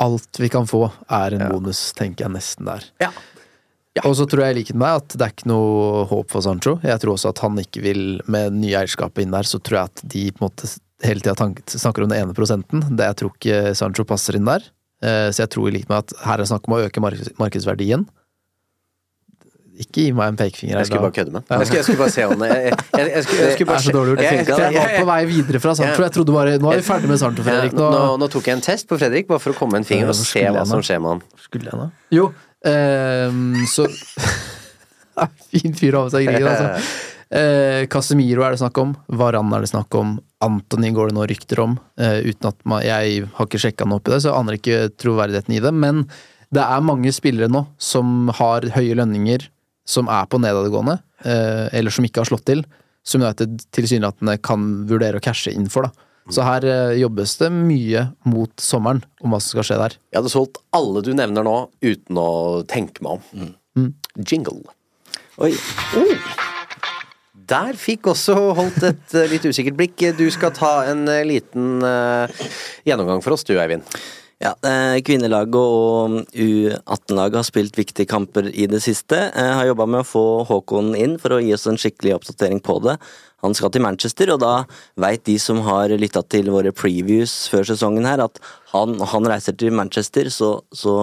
Alt 0.03 0.39
vi 0.39 0.49
kan 0.51 0.67
få, 0.67 0.89
er 1.09 1.33
en 1.37 1.45
bonus, 1.53 1.93
tenker 1.95 2.25
jeg 2.27 2.33
nesten 2.35 2.67
der. 2.67 2.83
Ja. 3.01 3.11
Og 4.03 4.17
så 4.19 4.25
tror 4.27 4.43
jeg 4.43 4.51
i 4.53 4.57
likhet 4.59 4.75
med 4.75 4.91
at 4.99 5.13
det 5.15 5.23
er 5.23 5.31
ikke 5.31 5.47
noe 5.47 6.01
håp 6.09 6.33
for 6.33 6.43
Sancho. 6.43 6.75
Jeg 6.83 6.99
tror 6.99 7.13
også 7.15 7.31
at 7.31 7.39
han 7.45 7.55
ikke 7.61 7.79
vil, 7.85 8.01
med 8.27 8.57
nye 8.59 8.81
eierskapet 8.81 9.23
inn 9.23 9.31
der, 9.31 9.47
så 9.47 9.57
tror 9.63 9.79
jeg 9.79 9.91
at 9.93 10.03
de 10.11 10.25
på 10.35 10.43
en 10.43 10.49
måte 10.49 10.67
hele 11.05 11.23
tida 11.23 11.47
snakker 11.79 12.03
om 12.03 12.11
den 12.11 12.19
ene 12.25 12.35
prosenten. 12.35 12.83
Det 12.99 13.07
jeg 13.07 13.17
tror 13.21 13.31
ikke 13.37 13.61
Sancho 13.79 14.03
passer 14.07 14.35
inn 14.35 14.45
der. 14.49 14.67
Eh, 15.01 15.29
Så 15.31 15.45
jeg 15.45 15.53
tror 15.55 15.69
i 15.71 15.73
likhet 15.77 15.89
med 15.93 16.03
at 16.03 16.13
her 16.25 16.35
er 16.35 16.43
det 16.43 16.49
snakk 16.51 16.67
om 16.67 16.75
å 16.75 16.81
øke 16.83 17.03
mark- 17.03 17.33
markedsverdien. 17.39 18.03
Ikke 19.75 20.03
gi 20.05 20.11
meg 20.15 20.27
en 20.31 20.37
pekefinger. 20.39 20.77
Jeg 20.79 20.87
skulle 20.87 21.01
bare 21.03 21.15
kødde 21.17 21.31
med. 21.35 21.43
Jeg 21.49 21.65
skulle, 21.67 21.79
jeg 21.81 21.85
skulle 21.87 21.99
bare 21.99 22.13
se 22.15 22.23
om 22.29 22.39
det 22.39 22.49
Jeg, 22.49 22.61
jeg, 22.63 23.09
jeg, 23.15 23.23
skulle, 23.25 23.41
jeg 23.45 23.53
skulle 23.55 23.69
Det 23.71 23.75
er 23.75 23.83
så 23.85 23.95
dårlig 23.95 24.11
gjort. 24.15 24.23
Jeg- 24.23 24.37
Jeg, 24.37 24.47
jeg, 24.47 24.73
jeg- 24.73 24.81
var 24.85 24.93
på 25.01 25.05
vei 25.09 25.25
videre 25.31 25.59
fra 25.65 25.73
Sandefjord. 25.75 26.05
Jeg 26.07 26.13
trodde 26.17 26.35
bare 26.37 26.53
Nå 26.63 26.71
er 26.71 26.79
vi 26.79 26.85
ferdig 26.89 27.09
med 27.11 27.19
Sandefjord, 27.19 27.49
Fredrik. 27.49 27.73
nå, 27.79 27.89
Nå, 27.95 28.03
nå 28.23 28.29
tok 28.31 28.43
jeg 28.51 28.55
en 28.55 28.61
test 28.61 28.87
på 28.87 28.97
Fredrik, 29.01 29.27
bare 29.27 29.39
for 29.43 29.51
å 29.51 29.57
komme 29.59 29.71
med 29.75 29.83
en 29.83 29.89
finger 29.91 30.07
og 30.13 30.15
se 30.15 30.45
hva 30.47 30.65
som 30.65 30.79
skjer 30.81 31.01
med 31.03 31.09
han. 31.15 31.21
Skulle 31.43 31.69
jeg 31.71 31.79
nå? 31.81 31.89
Jo, 32.11 32.29
ehm, 32.65 33.65
så 33.67 33.87
Fin 35.51 35.73
fyr 35.77 35.95
å 35.95 36.01
ha 36.03 36.07
med 36.09 36.15
seg 36.15 36.25
i 36.25 36.31
krigen, 36.31 36.49
altså. 36.51 37.03
Eh, 37.35 37.87
Casemiro 37.89 38.43
er 38.45 38.53
det 38.53 38.59
snakk 38.61 38.77
om. 38.77 38.91
Varan 39.17 39.49
er 39.57 39.63
det 39.65 39.69
snakk 39.71 39.95
om. 39.97 40.11
Antony 40.45 40.91
går 40.93 41.09
det 41.09 41.15
nå 41.17 41.23
rykter 41.27 41.59
om. 41.63 41.73
eh, 41.97 42.19
uten 42.21 42.47
at 42.51 42.55
man, 42.69 42.83
Jeg 42.85 43.25
har 43.33 43.47
ikke 43.49 43.59
sjekka 43.59 43.87
noe 43.89 43.97
opp 43.97 44.07
i 44.07 44.11
det, 44.13 44.19
så 44.21 44.29
jeg 44.29 44.37
aner 44.39 44.57
ikke 44.59 44.77
troverdigheten 45.01 45.55
i 45.57 45.59
det. 45.59 45.71
Men 45.73 46.03
det 46.53 46.61
er 46.63 46.85
mange 46.85 47.11
spillere 47.11 47.49
nå 47.51 47.65
som 47.81 48.29
har 48.37 48.61
høye 48.77 48.93
lønninger, 49.01 49.47
som 49.85 50.09
er 50.11 50.25
på 50.29 50.39
nedadgående, 50.41 50.97
eh, 51.23 51.67
eller 51.77 51.93
som 51.93 52.05
ikke 52.07 52.23
har 52.23 52.29
slått 52.29 52.47
til. 52.49 52.65
Som 53.05 53.21
United 53.21 53.61
tilsynelatende 53.75 54.39
kan 54.41 54.85
vurdere 54.89 55.21
å 55.21 55.23
cashe 55.23 55.53
inn 55.53 55.69
for. 55.69 55.87
da. 55.87 56.05
Så 56.33 56.41
her 56.45 56.65
eh, 56.65 56.95
jobbes 56.97 57.35
det 57.37 57.51
mye 57.53 58.07
mot 58.25 58.51
sommeren 58.61 59.03
om 59.21 59.33
hva 59.33 59.41
som 59.41 59.53
skal 59.53 59.67
skje 59.69 59.77
der. 59.83 59.97
Jeg 60.09 60.19
hadde 60.21 60.33
solgt 60.33 60.57
alle 60.73 61.05
du 61.05 61.11
nevner 61.17 61.45
nå, 61.45 61.57
uten 61.85 62.17
å 62.21 62.31
tenke 62.69 63.05
meg 63.05 63.19
om. 63.19 63.53
Mm. 63.77 63.93
Jingle. 64.25 64.63
Oi. 65.37 65.53
Der 67.45 67.77
fikk 67.77 68.09
også 68.09 68.33
holdt 68.57 68.81
et 68.87 69.13
eh, 69.13 69.29
litt 69.29 69.45
usikkert 69.45 69.77
blikk. 69.77 70.07
Du 70.17 70.25
skal 70.33 70.53
ta 70.55 70.79
en 70.89 71.05
liten 71.29 71.83
uh, 71.85 72.45
gjennomgang 72.87 73.21
for 73.21 73.37
oss, 73.37 73.45
du 73.45 73.53
Eivind. 73.59 73.85
Ja, 74.43 74.51
eh, 74.67 74.97
Kvinnelaget 75.05 75.55
og 75.55 76.15
U18-laget 76.35 77.37
har 77.39 77.45
spilt 77.47 77.77
viktige 77.79 78.09
kamper 78.09 78.49
i 78.51 78.65
det 78.67 78.81
siste. 78.83 79.15
Jeg 79.31 79.53
har 79.55 79.69
jobba 79.69 79.85
med 79.87 80.03
å 80.03 80.09
få 80.09 80.25
Håkon 80.49 80.91
inn 80.99 81.15
for 81.21 81.37
å 81.37 81.39
gi 81.39 81.53
oss 81.55 81.67
en 81.71 81.79
skikkelig 81.79 82.17
oppdatering 82.17 82.59
på 82.59 82.75
det. 82.83 82.97
Han 83.45 83.55
skal 83.55 83.71
til 83.71 83.85
Manchester, 83.85 84.33
og 84.33 84.41
da 84.43 84.65
veit 84.99 85.23
de 85.29 85.37
som 85.39 85.61
har 85.63 85.93
lytta 85.95 86.23
til 86.27 86.51
våre 86.51 86.73
previews 86.75 87.45
før 87.51 87.63
sesongen 87.69 88.07
her, 88.09 88.25
at 88.25 88.41
han, 88.73 88.97
han 88.99 89.29
reiser 89.29 89.55
til 89.55 89.71
Manchester, 89.75 90.27
så, 90.33 90.57
så 90.75 90.95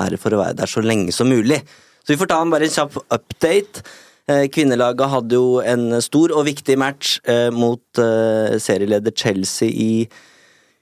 er 0.00 0.14
det 0.14 0.20
for 0.22 0.32
å 0.32 0.40
være 0.40 0.56
der 0.62 0.70
så 0.70 0.84
lenge 0.84 1.12
som 1.12 1.28
mulig. 1.28 1.60
Så 2.00 2.14
vi 2.14 2.20
får 2.20 2.32
ta 2.32 2.40
en 2.40 2.54
bare 2.54 2.64
en 2.64 2.72
kjapp 2.78 2.96
update. 3.02 3.84
Eh, 4.30 4.46
Kvinnelaget 4.52 5.12
hadde 5.12 5.36
jo 5.36 5.60
en 5.60 6.00
stor 6.04 6.32
og 6.32 6.46
viktig 6.48 6.78
match 6.80 7.18
eh, 7.28 7.50
mot 7.52 8.00
eh, 8.00 8.56
serieleder 8.62 9.12
Chelsea 9.12 9.68
i 9.68 9.92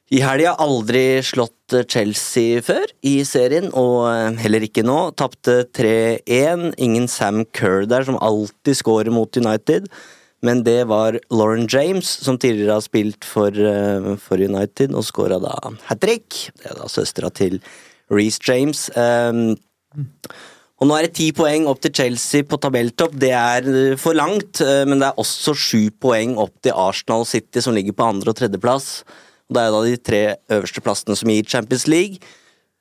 i 0.08 0.20
helga 0.24 0.54
aldri 0.62 1.20
slått 1.26 1.74
Chelsea 1.92 2.62
før 2.64 2.88
i 3.04 3.18
serien, 3.28 3.68
og 3.76 4.06
eh, 4.08 4.38
heller 4.40 4.64
ikke 4.64 4.84
nå. 4.86 5.10
Tapte 5.20 5.60
3-1. 5.76 6.70
Ingen 6.80 7.08
Sam 7.12 7.42
Kerr 7.52 7.84
der, 7.90 8.06
som 8.08 8.16
alltid 8.24 8.78
scorer 8.78 9.12
mot 9.12 9.36
United. 9.36 9.90
Men 10.40 10.62
det 10.64 10.86
var 10.88 11.18
Lauren 11.34 11.66
James, 11.68 12.08
som 12.24 12.38
tidligere 12.38 12.78
har 12.78 12.84
spilt 12.86 13.26
for, 13.26 13.52
eh, 13.52 14.14
for 14.22 14.40
United, 14.40 14.94
og 14.94 15.04
scora 15.04 15.40
da 15.42 15.56
hat 15.90 16.00
trick. 16.00 16.48
Det 16.56 16.70
er 16.70 16.78
da 16.78 16.88
søstera 16.88 17.32
til 17.34 17.58
Reece 18.08 18.40
James. 18.48 18.88
Um, 18.96 19.58
og 20.78 20.86
nå 20.86 20.94
er 20.94 21.08
det 21.08 21.16
ti 21.18 21.32
poeng 21.34 21.66
opp 21.66 21.80
til 21.82 21.92
Chelsea 21.94 22.46
på 22.46 22.58
tabelltopp. 22.62 23.16
Det 23.18 23.32
er 23.34 23.66
eh, 23.66 23.96
for 23.98 24.16
langt, 24.16 24.62
eh, 24.62 24.84
men 24.86 25.02
det 25.02 25.10
er 25.10 25.18
også 25.18 25.56
sju 25.58 25.88
poeng 26.00 26.36
opp 26.38 26.54
til 26.62 26.76
Arsenal 26.78 27.26
City, 27.26 27.60
som 27.60 27.74
ligger 27.74 27.96
på 27.98 28.06
andre- 28.06 28.30
og 28.30 28.38
tredjeplass. 28.38 29.02
Og 29.48 29.56
Det 29.56 29.62
er 29.62 29.72
da 29.72 29.80
de 29.84 29.96
tre 29.96 30.22
øverste 30.58 30.84
plassene 30.84 31.16
som 31.16 31.30
gir 31.32 31.48
Champions 31.48 31.86
League. 31.88 32.20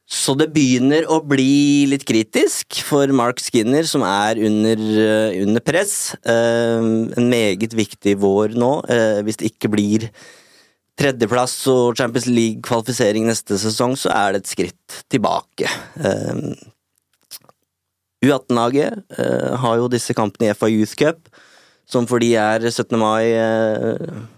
Så 0.08 0.38
det 0.40 0.54
begynner 0.56 1.04
å 1.12 1.20
bli 1.20 1.84
litt 1.92 2.06
kritisk 2.08 2.80
for 2.88 3.12
Mark 3.12 3.42
Skinner, 3.44 3.84
som 3.84 4.06
er 4.08 4.40
under, 4.40 4.78
eh, 4.80 5.42
under 5.44 5.60
press. 5.60 6.16
Eh, 6.24 6.80
en 6.80 7.30
meget 7.30 7.76
viktig 7.76 8.16
vår 8.16 8.56
nå, 8.56 8.90
eh, 8.90 9.22
hvis 9.24 9.36
det 9.36 9.52
ikke 9.52 9.70
blir 9.70 10.10
tredjeplass 10.98 11.68
og 11.68 11.98
Champions 11.98 12.26
League-kvalifisering 12.26 13.28
neste 13.28 13.60
sesong, 13.60 13.98
så 14.00 14.10
er 14.16 14.32
det 14.34 14.44
et 14.44 14.48
skritt 14.48 15.04
tilbake. 15.10 15.68
Eh, 16.00 16.56
U18-laget 18.24 19.04
eh, 19.20 19.56
har 19.58 19.76
jo 19.78 19.88
disse 19.92 20.14
kampene 20.16 20.50
i 20.50 20.54
FA 20.56 20.68
Youth 20.72 20.96
Cup, 20.96 21.28
som 21.86 22.08
fordi 22.08 22.34
er 22.36 22.60
17. 22.60 22.98
mai-kampene, 22.98 24.37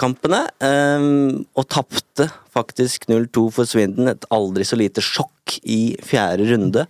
eh, 0.00 1.06
og 1.54 1.68
tapte 1.68 2.28
faktisk 2.50 3.08
0-2 3.10 3.46
for 3.54 3.68
Swindon, 3.68 4.08
et 4.08 4.28
aldri 4.30 4.64
så 4.64 4.78
lite 4.78 5.04
sjokk 5.04 5.60
i 5.62 5.96
fjerde 6.02 6.50
runde. 6.52 6.86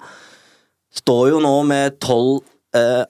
Står 0.90 1.30
jo 1.30 1.40
nå 1.42 1.54
med 1.68 1.98
tolv 2.02 2.42
eh, 2.74 3.04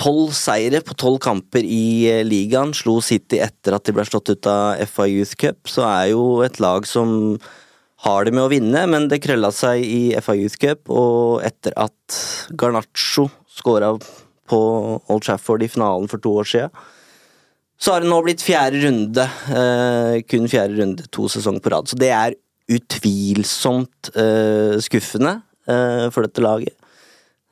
tolv 0.00 0.32
seire 0.36 0.80
på 0.84 0.96
tolv 0.98 1.20
kamper 1.22 1.64
i 1.66 2.08
eh, 2.08 2.22
ligaen. 2.24 2.72
Slo 2.76 3.00
City 3.04 3.40
etter 3.42 3.76
at 3.76 3.84
de 3.86 3.94
ble 3.96 4.04
slått 4.08 4.32
ut 4.32 4.48
av 4.48 4.80
FA 4.88 5.08
Youth 5.10 5.36
Cup, 5.40 5.68
så 5.68 5.84
er 5.88 6.12
jo 6.14 6.40
et 6.46 6.60
lag 6.62 6.88
som 6.88 7.36
har 8.06 8.24
det 8.24 8.32
med 8.32 8.46
å 8.46 8.52
vinne, 8.52 8.86
men 8.88 9.10
det 9.12 9.20
krølla 9.20 9.50
seg 9.52 9.84
i 9.84 10.02
FA 10.24 10.38
Youth 10.38 10.56
Cup, 10.60 10.88
og 10.88 11.44
etter 11.44 11.76
at 11.76 12.20
Garnaccio 12.56 13.28
skåra 13.52 13.92
på 14.50 14.60
Old 15.04 15.26
Trafford 15.26 15.62
i 15.62 15.68
finalen 15.70 16.08
for 16.08 16.22
to 16.22 16.32
år 16.40 16.48
siden, 16.48 16.72
så 17.80 17.94
har 17.94 18.02
det 18.04 18.10
nå 18.12 18.18
blitt 18.26 18.42
fjerde 18.44 18.82
runde. 18.84 19.24
Eh, 19.56 20.16
kun 20.28 20.48
fjerde 20.52 20.76
runde 20.82 21.06
to 21.14 21.28
sesonger 21.32 21.62
på 21.64 21.72
rad. 21.72 21.88
Så 21.88 21.96
det 22.00 22.10
er 22.12 22.36
utvilsomt 22.70 24.10
eh, 24.14 24.76
skuffende 24.84 25.38
eh, 25.70 26.06
for 26.12 26.26
dette 26.26 26.44
laget. 26.44 26.76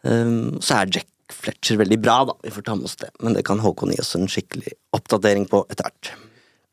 Um, 0.07 0.59
så 0.63 0.83
er 0.83 0.93
Jack 0.99 1.09
Fletcher 1.35 1.77
veldig 1.81 1.99
bra, 2.01 2.21
da. 2.29 2.37
Vi 2.45 2.53
får 2.55 2.65
ta 2.69 2.77
med 2.79 2.87
oss 2.89 2.97
det. 3.01 3.11
Men 3.25 3.35
det 3.37 3.43
kan 3.49 3.61
Håkon 3.61 3.91
gi 3.93 3.99
oss 4.01 4.15
en 4.17 4.29
skikkelig 4.31 4.73
oppdatering 4.97 5.49
på 5.51 5.65
etter 5.73 5.89
hvert. 5.89 6.13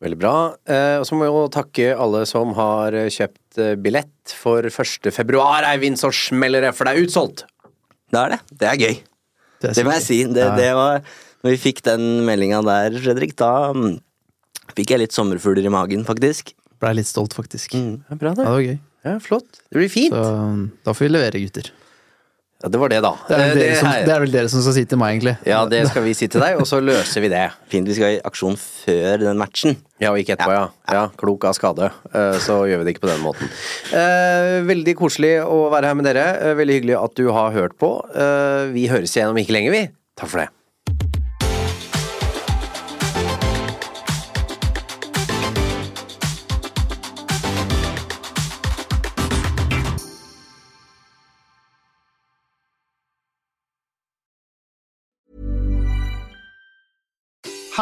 Veldig 0.04 0.20
bra. 0.20 0.36
Eh, 0.68 0.98
og 1.00 1.08
så 1.08 1.16
må 1.18 1.26
vi 1.26 1.32
jo 1.32 1.48
takke 1.56 1.90
alle 1.96 2.26
som 2.30 2.52
har 2.60 2.96
kjøpt 3.12 3.60
billett 3.82 4.36
for 4.36 4.68
1. 4.68 5.10
februar, 5.16 5.66
Eivind, 5.72 5.98
så 6.00 6.12
smeller 6.14 6.68
det, 6.68 6.76
for 6.76 6.88
det 6.88 6.96
er 6.96 7.08
utsolgt! 7.08 7.46
Det 8.12 8.20
er 8.22 8.36
det. 8.36 8.40
Det 8.62 8.68
er 8.70 8.82
gøy. 8.84 8.98
Det, 9.64 9.72
Det 9.80 9.86
må 9.88 9.96
jeg 9.96 10.04
si. 10.06 10.20
Det, 10.28 10.44
Ja. 10.46 10.56
det 10.60 10.72
var 10.78 11.00
Når 11.46 11.54
vi 11.54 11.62
fikk 11.62 11.84
den 11.86 12.06
meldinga 12.26 12.64
der, 12.66 12.96
Fredrik, 13.04 13.36
da 13.38 13.52
mm, 13.76 14.00
fikk 14.74 14.96
jeg 14.96 15.04
litt 15.06 15.14
sommerfugler 15.16 15.68
i 15.70 15.74
magen, 15.74 16.02
faktisk. 16.08 16.56
Blei 16.82 16.96
litt 16.98 17.08
stolt, 17.10 17.36
faktisk. 17.38 17.78
Mm. 17.78 18.00
Ja, 18.10 18.18
bra, 18.18 18.32
Ja, 18.34 18.36
det. 18.36 18.44
det 18.46 18.52
var 18.58 18.64
gøy. 18.66 18.78
Ja, 19.06 19.18
flott. 19.22 19.60
Det 19.70 19.78
blir 19.78 19.92
fint. 19.94 20.16
Så 20.18 20.70
da 20.88 20.94
får 20.98 21.06
vi 21.06 21.12
levere, 21.14 21.42
gutter. 21.46 21.70
Ja, 22.64 22.70
det 22.72 22.80
var 22.82 22.90
det, 22.90 22.98
da. 23.06 23.12
Det 23.28 23.36
er, 23.36 23.38
det, 23.38 23.46
vel 23.52 23.60
dere 23.62 23.76
som, 23.78 23.90
det 24.08 24.14
er 24.16 24.22
vel 24.24 24.32
dere 24.34 24.50
som 24.50 24.62
skal 24.66 24.74
si 24.80 24.84
til 24.90 24.98
meg, 24.98 25.12
egentlig. 25.14 25.34
Ja, 25.46 25.60
det 25.70 25.84
skal 25.92 26.06
vi 26.08 26.14
si 26.18 26.30
til 26.32 26.42
deg, 26.42 26.56
og 26.58 26.66
så 26.66 26.80
løser 26.82 27.22
vi 27.22 27.30
det. 27.30 27.44
Fint 27.70 27.92
vi 27.92 27.98
skal 28.00 28.16
i 28.16 28.20
aksjon 28.26 28.58
før 28.58 29.22
den 29.28 29.38
matchen. 29.38 29.78
Ja, 30.02 30.10
og 30.16 30.18
ikke 30.24 30.34
etterpå, 30.34 30.56
ja. 30.56 30.66
ja. 30.98 31.04
Klok 31.22 31.46
av 31.52 31.54
skade. 31.60 31.92
Eh, 32.10 32.40
Så 32.42 32.58
gjør 32.66 32.82
vi 32.82 32.88
det 32.90 32.96
ikke 32.96 33.06
på 33.06 33.12
den 33.14 33.22
måten. 33.22 33.52
Eh, 33.94 34.64
Veldig 34.66 34.98
koselig 34.98 35.36
å 35.46 35.68
være 35.76 35.92
her 35.94 36.00
med 36.02 36.10
dere. 36.10 36.26
Eh, 36.42 36.58
Veldig 36.58 36.80
hyggelig 36.80 36.98
at 37.04 37.16
du 37.22 37.28
har 37.38 37.54
hørt 37.54 37.78
på. 37.78 37.92
Eh, 38.16 38.72
Vi 38.74 38.88
høres 38.90 39.14
igjen 39.14 39.36
om 39.36 39.44
ikke 39.44 39.54
lenge, 39.60 39.76
vi. 39.76 39.86
Takk 40.18 40.32
for 40.34 40.42
det. 40.48 40.50